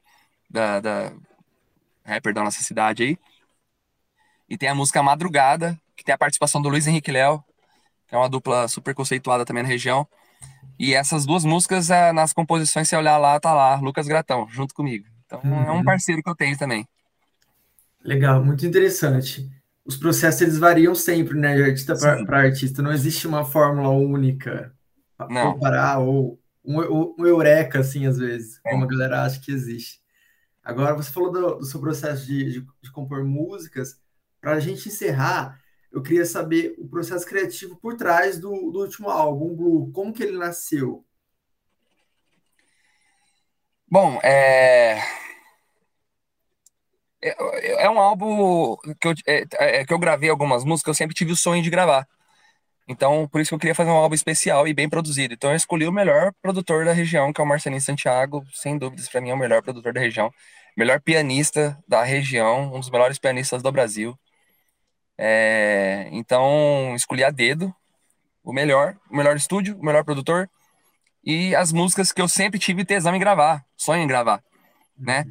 da, 0.51 0.81
da 0.81 1.13
rapper 2.05 2.35
da 2.35 2.43
nossa 2.43 2.63
cidade 2.63 3.03
aí. 3.03 3.19
E 4.49 4.59
tem 4.59 4.69
a 4.69 4.75
música 4.75 5.03
Madrugada, 5.03 5.81
que 5.97 6.05
tem 6.05 6.15
a 6.15 6.19
participação 6.19 6.61
do 6.61 6.69
Luiz 6.69 6.87
Henrique 6.87 7.11
Léo, 7.11 7.43
que 8.07 8.15
é 8.15 8.19
uma 8.19 8.29
dupla 8.29 8.69
super 8.69 8.95
conceituada 8.95 9.45
também 9.45 9.63
na 9.63 9.69
região. 9.69 10.07
E 10.79 10.95
essas 10.95 11.25
duas 11.25 11.45
músicas, 11.45 11.91
é, 11.91 12.13
nas 12.13 12.33
composições, 12.33 12.89
se 12.89 12.97
olhar 12.97 13.17
lá, 13.17 13.39
tá 13.39 13.55
lá, 13.55 13.77
Lucas 13.77 14.07
Gratão, 14.07 14.49
junto 14.49 14.75
comigo. 14.75 15.07
Então 15.25 15.41
uhum. 15.45 15.63
é 15.63 15.71
um 15.71 15.77
uhum. 15.77 15.85
parceiro 15.85 16.23
que 16.23 16.29
eu 16.29 16.35
tenho 16.35 16.59
também. 16.59 16.87
Legal, 18.03 18.45
muito 18.45 18.67
interessante. 18.67 19.51
Os 19.85 19.97
processos 19.97 20.41
eles 20.41 20.59
variam 20.59 20.95
sempre, 20.95 21.39
né, 21.39 21.57
de 21.57 21.63
artista 21.63 21.95
para 21.97 22.39
artista. 22.39 22.83
Não 22.83 22.93
existe 22.93 23.27
uma 23.27 23.45
fórmula 23.45 23.91
única 23.91 24.75
não. 25.29 25.53
comparar, 25.53 25.99
ou 25.99 26.41
um, 26.65 27.15
um 27.19 27.27
eureka, 27.27 27.81
assim, 27.81 28.07
às 28.07 28.19
vezes, 28.19 28.61
é. 28.65 28.71
como 28.71 28.85
a 28.85 28.89
galera 28.89 29.25
acha 29.25 29.41
que 29.41 29.51
existe. 29.51 30.01
Agora, 30.63 30.95
você 30.95 31.11
falou 31.11 31.33
do, 31.33 31.55
do 31.57 31.65
seu 31.65 31.81
processo 31.81 32.27
de, 32.27 32.53
de, 32.53 32.67
de 32.83 32.93
compor 32.93 33.25
músicas. 33.25 34.01
Para 34.41 34.53
a 34.53 34.61
gente 34.61 34.89
encerrar, 34.89 35.61
eu 35.91 36.03
queria 36.03 36.25
saber 36.25 36.75
o 36.79 36.89
processo 36.89 37.27
criativo 37.27 37.77
por 37.77 37.97
trás 37.97 38.39
do, 38.39 38.71
do 38.71 38.81
último 38.81 39.11
álbum, 39.11 39.55
Blue. 39.55 39.91
Como 39.93 40.13
que 40.13 40.23
ele 40.23 40.39
nasceu? 40.39 41.05
Bom, 43.91 44.21
é... 44.23 45.01
É, 47.23 47.85
é 47.85 47.91
um 47.91 47.99
álbum 47.99 48.77
que 49.01 49.09
eu, 49.09 49.15
é, 49.27 49.45
é, 49.81 49.85
que 49.85 49.93
eu 49.93 49.99
gravei 49.99 50.31
algumas 50.31 50.65
músicas, 50.65 50.89
eu 50.89 50.95
sempre 50.95 51.15
tive 51.15 51.33
o 51.33 51.37
sonho 51.37 51.63
de 51.63 51.71
gravar. 51.71 52.07
Então, 52.89 53.29
por 53.29 53.41
isso 53.41 53.51
que 53.51 53.55
eu 53.55 53.59
queria 53.59 53.75
fazer 53.75 53.91
um 53.91 53.95
álbum 53.95 54.15
especial 54.15 54.67
e 54.67 54.75
bem 54.75 54.89
produzido. 54.89 55.35
Então, 55.35 55.51
eu 55.51 55.57
escolhi 55.57 55.87
o 55.87 55.93
melhor 55.93 56.33
produtor 56.43 56.85
da 56.85 56.93
região, 56.93 57.33
que 57.33 57.41
é 57.41 57.45
o 57.45 57.47
Marcelinho 57.47 57.81
Santiago. 57.81 58.45
Sem 58.53 58.77
dúvidas, 58.79 59.09
para 59.09 59.21
mim, 59.21 59.31
é 59.31 59.35
o 59.35 59.39
melhor 59.39 59.63
produtor 59.63 59.93
da 59.93 60.01
região. 60.01 60.33
Melhor 60.77 61.01
pianista 61.01 61.79
da 61.87 62.03
região, 62.03 62.75
um 62.75 62.81
dos 62.81 62.91
melhores 62.91 63.19
pianistas 63.19 63.63
do 63.63 63.71
Brasil. 63.71 64.19
É... 65.17 66.09
Então, 66.13 66.95
escolhi 66.97 67.23
a 67.23 67.31
dedo 67.31 67.73
o 68.43 68.53
melhor, 68.53 68.97
o 69.11 69.17
melhor 69.17 69.37
estúdio, 69.37 69.79
o 69.79 69.85
melhor 69.85 70.05
produtor 70.05 70.51
e 71.25 71.55
as 71.55 71.73
músicas 71.73 72.13
que 72.13 72.21
eu 72.21 72.29
sempre 72.29 72.59
tive 72.59 72.85
tesão 72.85 73.15
em 73.15 73.19
gravar, 73.19 73.65
sonho 73.77 74.03
em 74.03 74.07
gravar, 74.07 74.43
né? 74.99 75.25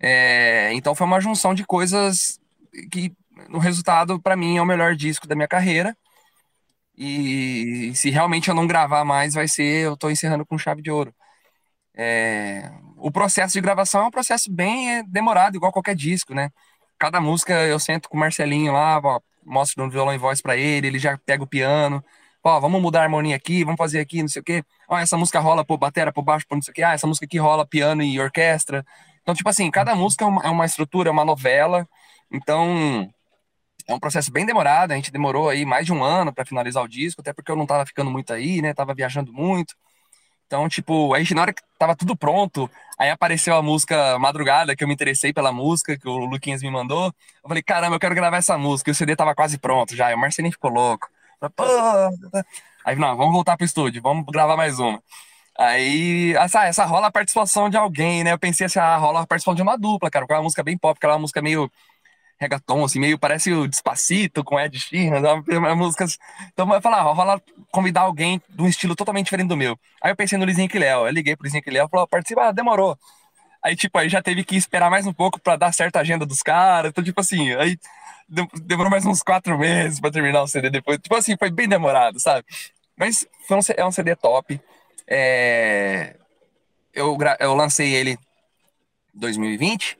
É... 0.00 0.72
Então, 0.74 0.94
foi 0.94 1.06
uma 1.06 1.20
junção 1.20 1.54
de 1.54 1.64
coisas 1.64 2.40
que, 2.90 3.12
no 3.48 3.58
resultado, 3.58 4.20
para 4.20 4.36
mim, 4.36 4.56
é 4.56 4.62
o 4.62 4.66
melhor 4.66 4.94
disco 4.96 5.26
da 5.26 5.34
minha 5.34 5.48
carreira 5.48 5.96
e 6.98 7.92
se 7.94 8.10
realmente 8.10 8.48
eu 8.48 8.54
não 8.54 8.66
gravar 8.66 9.04
mais, 9.04 9.34
vai 9.34 9.46
ser 9.46 9.84
eu 9.84 9.96
tô 9.96 10.10
encerrando 10.10 10.44
com 10.44 10.58
chave 10.58 10.82
de 10.82 10.90
ouro. 10.90 11.14
É, 11.94 12.70
o 12.96 13.10
processo 13.10 13.54
de 13.54 13.60
gravação 13.60 14.02
é 14.04 14.06
um 14.08 14.10
processo 14.10 14.50
bem 14.52 15.04
demorado, 15.08 15.56
igual 15.56 15.72
qualquer 15.72 15.94
disco, 15.94 16.34
né? 16.34 16.50
Cada 16.98 17.20
música 17.20 17.52
eu 17.66 17.78
sento 17.78 18.08
com 18.08 18.16
o 18.16 18.20
Marcelinho 18.20 18.72
lá, 18.72 19.00
ó, 19.02 19.20
mostro 19.44 19.84
no 19.84 19.90
violão 19.90 20.14
e 20.14 20.18
voz 20.18 20.40
para 20.42 20.56
ele, 20.56 20.88
ele 20.88 20.98
já 20.98 21.16
pega 21.18 21.44
o 21.44 21.46
piano, 21.46 22.04
ó, 22.42 22.60
vamos 22.60 22.82
mudar 22.82 23.00
a 23.00 23.04
harmonia 23.04 23.36
aqui, 23.36 23.64
vamos 23.64 23.78
fazer 23.78 24.00
aqui, 24.00 24.20
não 24.22 24.28
sei 24.28 24.42
o 24.42 24.44
quê. 24.44 24.64
Ó, 24.88 24.98
essa 24.98 25.16
música 25.16 25.40
rola 25.40 25.64
por 25.64 25.78
batera, 25.78 26.12
por 26.12 26.22
baixo, 26.22 26.46
por 26.48 26.56
não 26.56 26.62
sei 26.62 26.72
o 26.72 26.74
quê. 26.74 26.82
Ah, 26.82 26.92
essa 26.94 27.06
música 27.06 27.26
aqui 27.26 27.38
rola 27.38 27.66
piano 27.66 28.02
e 28.02 28.20
orquestra. 28.20 28.84
Então, 29.28 29.34
tipo 29.34 29.50
assim, 29.50 29.70
cada 29.70 29.94
música 29.94 30.24
é 30.24 30.26
uma, 30.26 30.42
é 30.42 30.48
uma 30.48 30.64
estrutura, 30.64 31.10
é 31.10 31.12
uma 31.12 31.22
novela. 31.22 31.86
Então, 32.32 33.06
é 33.86 33.92
um 33.92 34.00
processo 34.00 34.32
bem 34.32 34.46
demorado, 34.46 34.92
a 34.92 34.94
gente 34.94 35.12
demorou 35.12 35.50
aí 35.50 35.66
mais 35.66 35.84
de 35.84 35.92
um 35.92 36.02
ano 36.02 36.32
para 36.32 36.46
finalizar 36.46 36.82
o 36.82 36.88
disco, 36.88 37.20
até 37.20 37.34
porque 37.34 37.52
eu 37.52 37.56
não 37.56 37.66
tava 37.66 37.84
ficando 37.84 38.10
muito 38.10 38.32
aí, 38.32 38.62
né? 38.62 38.72
Tava 38.72 38.94
viajando 38.94 39.30
muito. 39.30 39.74
Então, 40.46 40.66
tipo, 40.66 41.12
a 41.12 41.18
gente 41.18 41.34
na 41.34 41.42
hora 41.42 41.52
que 41.52 41.60
tava 41.78 41.94
tudo 41.94 42.16
pronto, 42.16 42.70
aí 42.98 43.10
apareceu 43.10 43.54
a 43.54 43.62
música 43.62 44.18
Madrugada, 44.18 44.74
que 44.74 44.82
eu 44.82 44.88
me 44.88 44.94
interessei 44.94 45.30
pela 45.30 45.52
música, 45.52 45.98
que 45.98 46.08
o 46.08 46.16
Luquinhas 46.24 46.62
me 46.62 46.70
mandou. 46.70 47.08
Eu 47.44 47.48
falei, 47.48 47.62
caramba, 47.62 47.96
eu 47.96 48.00
quero 48.00 48.14
gravar 48.14 48.38
essa 48.38 48.56
música. 48.56 48.90
E 48.90 48.92
o 48.92 48.94
CD 48.94 49.14
tava 49.14 49.34
quase 49.34 49.58
pronto 49.58 49.94
já. 49.94 50.10
E 50.10 50.14
o 50.14 50.18
Marcelinho 50.18 50.52
ficou 50.52 50.70
louco. 50.70 51.06
Pô! 51.54 51.64
Aí, 52.82 52.96
não, 52.96 53.14
vamos 53.14 53.34
voltar 53.34 53.58
pro 53.58 53.66
estúdio, 53.66 54.00
vamos 54.00 54.24
gravar 54.24 54.56
mais 54.56 54.78
uma. 54.78 55.02
Aí, 55.58 56.34
essa, 56.36 56.64
essa 56.66 56.84
rola 56.84 57.08
a 57.08 57.10
participação 57.10 57.68
de 57.68 57.76
alguém, 57.76 58.22
né? 58.22 58.32
Eu 58.32 58.38
pensei 58.38 58.66
assim, 58.66 58.78
ah, 58.78 58.96
rola 58.96 59.22
a 59.22 59.26
participação 59.26 59.56
de 59.56 59.62
uma 59.62 59.76
dupla, 59.76 60.10
cara, 60.10 60.24
é 60.28 60.34
uma 60.34 60.42
música 60.42 60.62
bem 60.62 60.78
pop, 60.78 60.96
aquela 60.96 61.14
é 61.14 61.18
música 61.18 61.42
meio 61.42 61.70
reggaeton, 62.40 62.84
assim, 62.84 63.00
meio 63.00 63.18
parece 63.18 63.52
o 63.52 63.66
Despacito 63.66 64.44
com 64.44 64.60
Ed 64.60 64.78
Sheeran, 64.78 65.20
uma, 65.48 65.74
músicas. 65.74 66.18
Então 66.52 66.72
eu 66.72 66.80
falei, 66.80 67.00
ah, 67.00 67.02
rola 67.02 67.42
convidar 67.72 68.02
alguém 68.02 68.40
de 68.48 68.62
um 68.62 68.68
estilo 68.68 68.94
totalmente 68.94 69.26
diferente 69.26 69.48
do 69.48 69.56
meu. 69.56 69.78
Aí 70.00 70.12
eu 70.12 70.16
pensei 70.16 70.38
no 70.38 70.44
Lizinho 70.44 70.68
Léo, 70.74 71.06
eu 71.06 71.10
liguei 71.12 71.36
pro 71.36 71.44
Lizinho 71.44 71.64
Léo, 71.66 71.88
falou, 71.88 72.06
participa, 72.06 72.48
ah, 72.48 72.52
demorou. 72.52 72.96
Aí, 73.62 73.74
tipo, 73.76 73.98
aí 73.98 74.08
já 74.08 74.22
teve 74.22 74.44
que 74.44 74.56
esperar 74.56 74.90
mais 74.90 75.06
um 75.06 75.12
pouco 75.12 75.40
para 75.40 75.56
dar 75.56 75.72
certa 75.74 76.00
agenda 76.00 76.24
dos 76.24 76.42
caras. 76.42 76.90
Então, 76.90 77.02
tipo 77.02 77.20
assim, 77.20 77.52
aí 77.54 77.76
demorou 78.64 78.90
mais 78.90 79.04
uns 79.06 79.22
quatro 79.22 79.58
meses 79.58 80.00
para 80.00 80.12
terminar 80.12 80.42
o 80.42 80.48
CD 80.48 80.70
depois. 80.70 80.98
Tipo 80.98 81.16
assim, 81.16 81.36
foi 81.36 81.50
bem 81.50 81.68
demorado, 81.68 82.20
sabe? 82.20 82.44
Mas 82.96 83.26
foi 83.46 83.56
um, 83.58 83.60
é 83.76 83.84
um 83.86 83.90
CD 83.92 84.14
top. 84.16 84.60
É... 85.08 86.16
Eu, 86.92 87.16
eu 87.40 87.54
lancei 87.54 87.94
ele 87.94 88.18
em 89.14 89.18
2020 89.18 89.98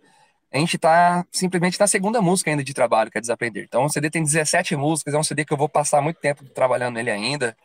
a 0.50 0.58
gente 0.58 0.76
está 0.76 1.26
simplesmente 1.30 1.78
na 1.78 1.86
segunda 1.86 2.22
música 2.22 2.50
ainda 2.50 2.64
de 2.64 2.72
trabalho, 2.72 3.10
que 3.10 3.18
é 3.18 3.20
Desaprender. 3.20 3.64
Então, 3.64 3.84
o 3.84 3.90
CD 3.90 4.10
tem 4.10 4.22
17 4.22 4.76
músicas, 4.76 5.12
é 5.12 5.18
um 5.18 5.22
CD 5.22 5.44
que 5.44 5.52
eu 5.52 5.58
vou 5.58 5.68
passar 5.68 6.00
muito 6.00 6.20
tempo 6.20 6.44
trabalhando 6.50 6.94
nele 6.94 7.10
ainda. 7.10 7.56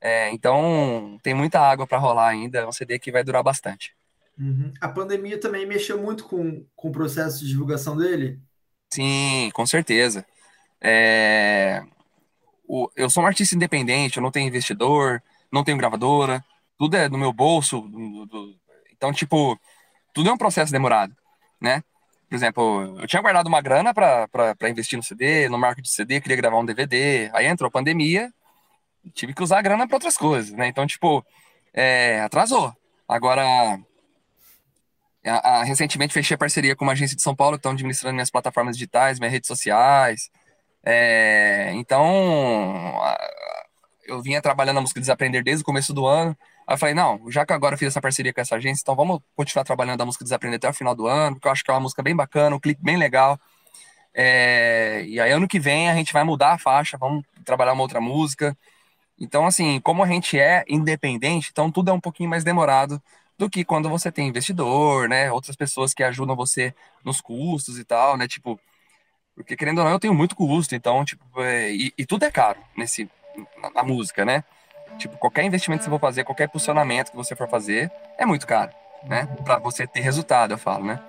É, 0.00 0.30
então, 0.30 1.18
tem 1.22 1.34
muita 1.34 1.60
água 1.60 1.86
para 1.86 1.98
rolar 1.98 2.28
ainda, 2.28 2.60
é 2.60 2.66
um 2.66 2.72
CD 2.72 2.98
que 2.98 3.12
vai 3.12 3.22
durar 3.22 3.42
bastante. 3.42 3.94
Uhum. 4.38 4.72
A 4.80 4.88
pandemia 4.88 5.38
também 5.38 5.66
mexeu 5.66 6.00
muito 6.00 6.24
com, 6.24 6.64
com 6.74 6.88
o 6.88 6.92
processo 6.92 7.40
de 7.40 7.48
divulgação 7.48 7.96
dele? 7.96 8.38
Sim, 8.90 9.50
com 9.52 9.66
certeza. 9.66 10.24
É... 10.80 11.82
O, 12.66 12.90
eu 12.96 13.10
sou 13.10 13.22
um 13.22 13.26
artista 13.26 13.54
independente, 13.54 14.16
eu 14.16 14.22
não 14.22 14.30
tenho 14.30 14.48
investidor, 14.48 15.22
não 15.52 15.64
tenho 15.64 15.76
gravadora, 15.76 16.42
tudo 16.78 16.96
é 16.96 17.08
no 17.08 17.18
meu 17.18 17.32
bolso. 17.32 17.80
Do, 17.82 18.26
do... 18.26 18.56
Então, 18.92 19.12
tipo, 19.12 19.58
tudo 20.12 20.30
é 20.30 20.32
um 20.32 20.38
processo 20.38 20.72
demorado, 20.72 21.14
né? 21.60 21.82
Por 22.28 22.34
exemplo, 22.36 22.98
eu 23.00 23.06
tinha 23.06 23.22
guardado 23.22 23.46
uma 23.46 23.60
grana 23.60 23.92
para 23.94 24.68
investir 24.68 24.96
no 24.96 25.02
CD, 25.02 25.48
no 25.48 25.58
marketing 25.58 25.82
de 25.88 25.94
CD, 25.94 26.20
queria 26.20 26.36
gravar 26.36 26.58
um 26.58 26.64
DVD. 26.64 27.30
Aí 27.32 27.46
entrou 27.46 27.68
a 27.68 27.70
pandemia 27.70 28.32
tive 29.12 29.34
que 29.34 29.42
usar 29.42 29.58
a 29.58 29.62
grana 29.62 29.86
para 29.86 29.96
outras 29.96 30.16
coisas, 30.16 30.52
né? 30.52 30.68
Então, 30.68 30.86
tipo, 30.86 31.24
é, 31.72 32.20
atrasou. 32.20 32.74
Agora, 33.06 33.78
a, 35.24 35.60
a, 35.60 35.64
recentemente 35.64 36.12
fechei 36.12 36.36
parceria 36.36 36.76
com 36.76 36.84
uma 36.84 36.92
agência 36.92 37.16
de 37.16 37.22
São 37.22 37.34
Paulo 37.34 37.56
que 37.56 37.60
estão 37.60 37.72
administrando 37.72 38.14
minhas 38.14 38.30
plataformas 38.30 38.76
digitais, 38.76 39.18
minhas 39.18 39.32
redes 39.32 39.48
sociais. 39.48 40.30
É, 40.84 41.72
então, 41.74 42.04
a, 43.02 43.18
eu 44.06 44.22
vinha 44.22 44.42
trabalhando 44.42 44.76
na 44.76 44.80
música 44.82 45.00
Desaprender 45.00 45.42
desde 45.42 45.62
o 45.62 45.66
começo 45.66 45.92
do 45.92 46.06
ano. 46.06 46.36
Aí 46.68 46.74
eu 46.74 46.78
falei, 46.78 46.94
não, 46.94 47.30
já 47.30 47.46
que 47.46 47.52
agora 47.54 47.74
eu 47.74 47.78
fiz 47.78 47.88
essa 47.88 48.00
parceria 48.00 48.30
com 48.30 48.42
essa 48.42 48.56
agência, 48.56 48.82
então 48.82 48.94
vamos 48.94 49.20
continuar 49.34 49.64
trabalhando 49.64 50.02
a 50.02 50.04
música 50.04 50.22
Desaprender 50.22 50.58
até 50.58 50.68
o 50.68 50.74
final 50.74 50.94
do 50.94 51.06
ano, 51.06 51.36
porque 51.36 51.48
eu 51.48 51.52
acho 51.52 51.64
que 51.64 51.70
é 51.70 51.74
uma 51.74 51.80
música 51.80 52.02
bem 52.02 52.14
bacana, 52.14 52.54
um 52.54 52.60
clipe 52.60 52.82
bem 52.82 52.98
legal. 52.98 53.40
É, 54.14 55.02
e 55.06 55.18
aí 55.18 55.32
ano 55.32 55.48
que 55.48 55.58
vem 55.58 55.88
a 55.88 55.94
gente 55.94 56.12
vai 56.12 56.24
mudar 56.24 56.52
a 56.52 56.58
faixa, 56.58 56.98
vamos 56.98 57.24
trabalhar 57.42 57.72
uma 57.72 57.82
outra 57.82 58.02
música. 58.02 58.54
Então, 59.18 59.46
assim, 59.46 59.80
como 59.80 60.02
a 60.04 60.06
gente 60.06 60.38
é 60.38 60.62
independente, 60.68 61.48
então 61.50 61.70
tudo 61.72 61.90
é 61.90 61.92
um 61.94 62.00
pouquinho 62.00 62.28
mais 62.28 62.44
demorado 62.44 63.02
do 63.38 63.48
que 63.48 63.64
quando 63.64 63.88
você 63.88 64.12
tem 64.12 64.28
investidor, 64.28 65.08
né? 65.08 65.32
Outras 65.32 65.56
pessoas 65.56 65.94
que 65.94 66.02
ajudam 66.02 66.36
você 66.36 66.74
nos 67.02 67.20
custos 67.20 67.78
e 67.78 67.84
tal, 67.84 68.16
né? 68.18 68.28
Tipo, 68.28 68.60
porque 69.34 69.56
querendo 69.56 69.78
ou 69.78 69.84
não, 69.84 69.92
eu 69.92 70.00
tenho 70.00 70.14
muito 70.14 70.36
custo, 70.36 70.74
então, 70.74 71.04
tipo, 71.04 71.24
é, 71.42 71.72
e, 71.72 71.94
e, 71.96 72.04
tudo 72.04 72.24
é 72.24 72.30
caro 72.30 72.58
nesse, 72.76 73.08
na, 73.62 73.70
na, 73.70 73.82
música, 73.84 74.24
né? 74.24 74.44
Tipo, 74.98 75.16
qualquer 75.16 75.44
investimento 75.44 75.80
que 75.80 75.84
você 75.84 75.90
for 75.90 76.00
fazer, 76.00 76.24
qualquer 76.24 76.48
posicionamento 76.48 77.10
que 77.10 77.16
você 77.16 77.34
for 77.36 77.48
fazer, 77.48 77.90
é 78.18 78.26
muito 78.26 78.46
caro, 78.46 78.72
né? 79.04 79.26
Para 79.44 79.58
você 79.58 79.86
ter 79.86 80.00
resultado, 80.00 80.52
eu 80.52 80.58
falo, 80.58 80.84
né? 80.84 81.00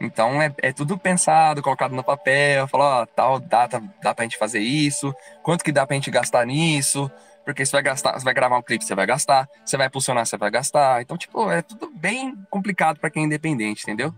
Então 0.00 0.40
é, 0.40 0.52
é 0.62 0.72
tudo 0.72 0.96
pensado, 0.96 1.62
colocado 1.62 1.94
no 1.94 2.02
papel, 2.02 2.66
falar, 2.68 3.02
ó, 3.02 3.06
tal 3.06 3.38
data 3.38 3.82
dá 4.02 4.14
pra 4.14 4.24
gente 4.24 4.38
fazer 4.38 4.60
isso, 4.60 5.14
quanto 5.42 5.62
que 5.62 5.72
dá 5.72 5.86
pra 5.86 5.94
gente 5.94 6.10
gastar 6.10 6.46
nisso, 6.46 7.10
porque 7.44 7.66
você 7.66 7.72
vai 7.72 7.82
gastar, 7.82 8.18
você 8.18 8.24
vai 8.24 8.32
gravar 8.32 8.58
um 8.58 8.62
clipe, 8.62 8.84
você 8.84 8.94
vai 8.94 9.06
gastar, 9.06 9.48
você 9.64 9.76
vai 9.76 9.88
impulsionar, 9.88 10.24
você 10.24 10.38
vai 10.38 10.50
gastar. 10.50 11.02
Então, 11.02 11.18
tipo, 11.18 11.50
é 11.50 11.60
tudo 11.60 11.90
bem 11.94 12.34
complicado 12.48 12.98
para 12.98 13.10
quem 13.10 13.24
é 13.24 13.26
independente, 13.26 13.82
entendeu? 13.82 14.14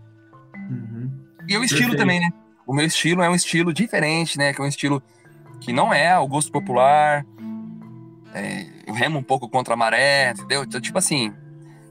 Uhum. 0.55 1.11
E 1.47 1.57
o 1.57 1.63
estilo 1.63 1.91
Perfeito. 1.91 1.97
também, 1.97 2.19
né? 2.21 2.29
O 2.65 2.73
meu 2.73 2.85
estilo 2.85 3.21
é 3.21 3.29
um 3.29 3.35
estilo 3.35 3.73
diferente, 3.73 4.37
né? 4.37 4.53
Que 4.53 4.61
é 4.61 4.63
um 4.63 4.67
estilo 4.67 5.03
que 5.59 5.73
não 5.73 5.93
é 5.93 6.17
o 6.17 6.27
gosto 6.27 6.51
popular. 6.51 7.25
É, 8.33 8.65
eu 8.85 8.93
remo 8.93 9.19
um 9.19 9.23
pouco 9.23 9.49
contra 9.49 9.73
a 9.73 9.77
maré, 9.77 10.31
entendeu? 10.31 10.63
Então, 10.63 10.79
tipo 10.79 10.97
assim, 10.97 11.33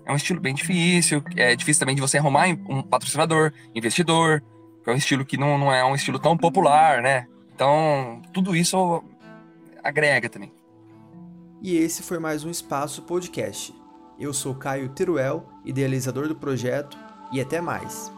é 0.05 0.13
um 0.13 0.17
estilo 0.17 0.41
bem 0.41 0.55
difícil. 0.55 1.23
É 1.37 1.55
difícil 1.57 1.81
também 1.81 1.95
de 1.95 2.01
você 2.01 2.19
arrumar 2.19 2.47
um 2.69 2.83
patrocinador, 2.83 3.53
investidor. 3.75 4.43
É 4.87 4.91
um 4.91 4.97
estilo 4.97 5.25
que 5.25 5.37
não, 5.37 5.57
não 5.59 5.73
é 5.73 5.85
um 5.85 5.95
estilo 5.95 6.19
tão 6.19 6.37
popular, 6.37 7.03
né? 7.03 7.27
Então, 7.55 8.21
tudo 8.33 8.57
isso 8.57 9.03
agrega 9.83 10.29
também. 10.29 10.53
E 11.61 11.77
esse 11.77 12.03
foi 12.03 12.19
mais 12.19 12.45
um 12.45 12.51
Espaço 12.51 13.03
Podcast. 13.03 13.73
Eu 14.19 14.35
sou 14.35 14.55
Caio 14.55 14.89
Teruel, 14.89 15.49
idealizador 15.65 16.27
do 16.27 16.35
projeto, 16.35 16.99
e 17.33 17.41
até 17.41 17.61
mais. 17.61 18.13